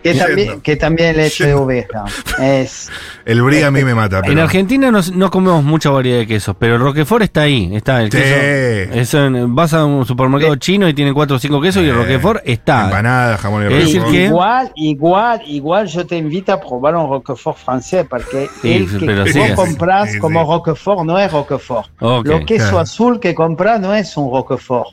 Que 0.03 0.13
también, 0.13 0.61
que 0.61 0.75
también 0.75 1.15
leche 1.15 1.45
de 1.45 1.49
Yendo. 1.51 1.63
oveja. 1.63 2.03
Es, 2.41 2.91
El 3.25 3.41
brie 3.41 3.63
a 3.63 3.71
mí 3.71 3.83
me 3.85 3.95
mata. 3.95 4.17
En 4.17 4.23
pero- 4.25 4.41
Argentina 4.43 4.91
no, 4.91 4.99
no 5.13 5.31
comemos 5.31 5.63
mucha 5.63 5.89
variedad 5.91 6.17
de 6.19 6.27
quesos, 6.27 6.55
pero 6.59 6.75
el 6.75 6.81
Roquefort 6.81 7.23
está 7.23 7.41
ahí, 7.43 7.73
está 7.73 8.01
el 8.01 8.11
Sí. 8.11 8.17
queso. 8.17 8.93
Eso 8.99 9.25
en- 9.25 9.55
vas 9.55 9.73
a 9.73 9.85
un 9.85 10.05
supermercado 10.05 10.55
chino 10.57 10.89
y 10.89 10.93
tienen 10.93 11.13
cuatro 11.13 11.37
o 11.37 11.39
cinco 11.39 11.61
quesos 11.61 11.81
y 11.83 11.87
el 11.87 11.95
Roquefort 11.95 12.41
está. 12.45 12.85
Empanada, 12.85 13.37
jamón 13.37 13.63
y 13.63 13.65
Es 13.73 13.79
decir 13.85 14.01
roquefort. 14.01 14.11
que- 14.11 14.25
Igual, 14.25 14.71
igual, 14.75 15.41
igual 15.47 15.87
yo 15.87 16.05
te 16.05 16.17
invito 16.17 16.51
a 16.53 16.59
probar 16.59 16.95
un 16.97 17.09
Roquefort 17.09 17.57
francés, 17.57 18.05
porque 18.09 18.49
Sí, 18.61 18.73
el 18.73 18.99
que 18.99 19.05
pero 19.05 19.21
vos 19.21 19.31
sí, 19.31 19.41
sí, 19.41 19.53
compras 19.55 20.11
sí, 20.11 20.19
como. 20.19 20.43
Roquefort 20.43 21.03
no 21.05 21.17
es 21.17 21.31
Roquefort. 21.31 21.87
Ok, 22.01 22.27
Lo 22.27 22.39
queso 22.45 22.63
claro. 22.65 22.79
azul 22.79 23.19
que 23.21 23.33
compras 23.33 23.79
no 23.79 23.93
es 23.95 24.17
un 24.17 24.29
Roquefort. 24.31 24.89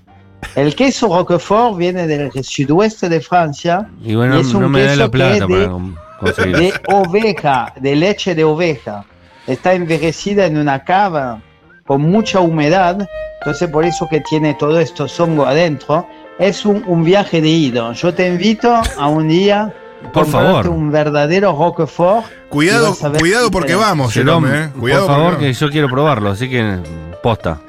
El 0.56 0.74
queso 0.74 1.08
Roquefort 1.08 1.76
viene 1.76 2.06
del 2.06 2.30
sudoeste 2.42 3.08
de 3.08 3.20
Francia, 3.20 3.88
Y 4.02 4.14
bueno, 4.14 4.38
y 4.38 4.40
es 4.40 4.52
un 4.54 4.62
no 4.62 4.68
me 4.68 4.80
da 4.82 4.86
queso 4.88 4.98
la 5.00 5.10
plata 5.10 5.32
que 5.32 5.38
es 5.42 5.48
de- 5.48 5.54
para 5.56 5.68
com- 5.70 5.94
conseguir. 6.18 6.56
de 6.56 6.72
oveja, 6.94 7.72
de 7.80 7.96
leche 7.96 8.34
de 8.34 8.44
oveja. 8.44 9.04
Está 9.46 9.74
envejecida 9.74 10.46
en 10.46 10.56
una 10.58 10.84
cava 10.84 11.40
con 11.86 12.02
mucha 12.02 12.40
humedad, 12.40 13.06
entonces 13.40 13.68
por 13.70 13.84
eso 13.84 14.06
que 14.08 14.20
tiene 14.20 14.54
todo 14.54 14.78
esto 14.80 15.06
hongo 15.18 15.46
adentro. 15.46 16.06
Es 16.38 16.64
un, 16.64 16.84
un 16.86 17.04
viaje 17.04 17.40
de 17.42 17.48
ida. 17.48 17.92
Yo 17.92 18.14
te 18.14 18.26
invito 18.28 18.72
a 18.98 19.06
un 19.08 19.28
día 19.28 19.74
Por 20.12 20.26
favor. 20.26 20.68
un 20.68 20.90
verdadero 20.90 21.52
Roquefort. 21.54 22.24
Cuidado, 22.48 22.96
ver 23.10 23.20
cuidado 23.20 23.50
porque 23.50 23.74
vamos, 23.74 24.12
Jerome, 24.14 24.48
Jerome, 24.48 24.64
eh. 24.66 24.70
Cuidado 24.80 25.06
por 25.06 25.14
favor, 25.16 25.30
porque 25.32 25.46
que 25.48 25.52
yo 25.52 25.70
quiero 25.70 25.88
probarlo, 25.88 26.30
así 26.30 26.48
que 26.48 26.78
posta. 27.22 27.60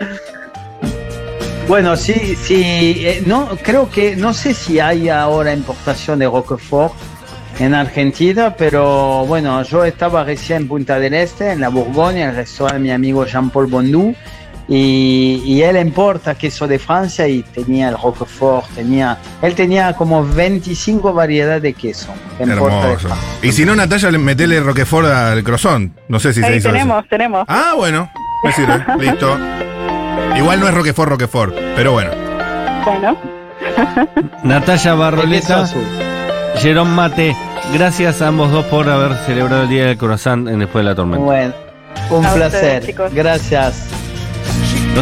Bueno, 1.72 1.96
sí, 1.96 2.36
sí, 2.36 2.98
eh, 3.00 3.24
no, 3.26 3.48
creo 3.64 3.90
que, 3.90 4.18
no 4.18 4.34
sé 4.34 4.54
si 4.54 4.82
hay 4.82 5.08
ahora 5.08 5.54
importación 5.54 6.20
de 6.20 6.26
Roquefort 6.26 6.94
en 7.60 7.74
Argentina, 7.74 8.54
pero 8.58 9.26
bueno, 9.26 9.64
yo 9.64 9.86
estaba 9.86 10.26
recién 10.26 10.64
en 10.64 10.68
Punta 10.68 11.00
del 11.00 11.14
Este, 11.14 11.50
en 11.54 11.62
la 11.62 11.70
Borgoña, 11.70 12.24
en 12.24 12.30
el 12.32 12.36
restaurante 12.36 12.76
de 12.76 12.84
mi 12.84 12.92
amigo 12.92 13.26
Jean-Paul 13.26 13.68
Bondou, 13.68 14.14
y, 14.68 15.42
y 15.46 15.62
él 15.64 15.78
importa 15.78 16.36
queso 16.36 16.68
de 16.68 16.78
Francia 16.78 17.26
y 17.26 17.42
tenía 17.42 17.88
el 17.88 17.98
Roquefort, 17.98 18.68
tenía, 18.76 19.18
él 19.42 19.56
tenía 19.56 19.94
como 19.94 20.26
25 20.26 21.14
variedades 21.14 21.62
de 21.62 21.72
queso. 21.72 22.10
que 22.38 22.44
importa 22.44 22.66
de 22.66 22.82
Hermoso. 22.82 23.08
Francia. 23.08 23.28
Y 23.44 23.52
si 23.54 23.64
no, 23.64 23.78
Natalia, 23.78 24.12
le- 24.12 24.18
metele 24.18 24.60
Roquefort 24.60 25.08
al 25.08 25.42
croissant. 25.42 25.90
No 26.10 26.20
sé 26.20 26.34
si 26.34 26.42
se 26.42 26.48
hizo 26.50 26.68
eso. 26.68 26.72
tenemos, 26.74 27.08
tenemos. 27.08 27.46
Ah, 27.48 27.76
bueno. 27.78 28.12
Me 28.44 28.52
sirve. 28.52 28.84
Listo. 29.00 29.38
Igual 30.36 30.60
no 30.60 30.68
es 30.68 30.74
Roquefort, 30.74 31.10
Roquefort. 31.10 31.56
Pero 31.76 31.92
bueno. 31.94 32.12
Bueno, 32.86 33.18
Natalia 34.44 34.94
Barroleta. 34.94 35.68
Jerome 36.58 36.92
Mate, 36.92 37.36
gracias 37.74 38.22
a 38.22 38.28
ambos 38.28 38.52
dos 38.52 38.66
por 38.66 38.90
haber 38.90 39.16
celebrado 39.26 39.64
el 39.64 39.70
Día 39.70 39.86
del 39.88 39.98
Croissant 39.98 40.48
en 40.48 40.60
Después 40.60 40.84
de 40.84 40.90
la 40.90 40.96
Tormenta. 40.96 41.24
Bueno, 41.24 41.54
un 42.10 42.26
A 42.26 42.34
placer. 42.34 42.94
Gracias. 43.14 43.88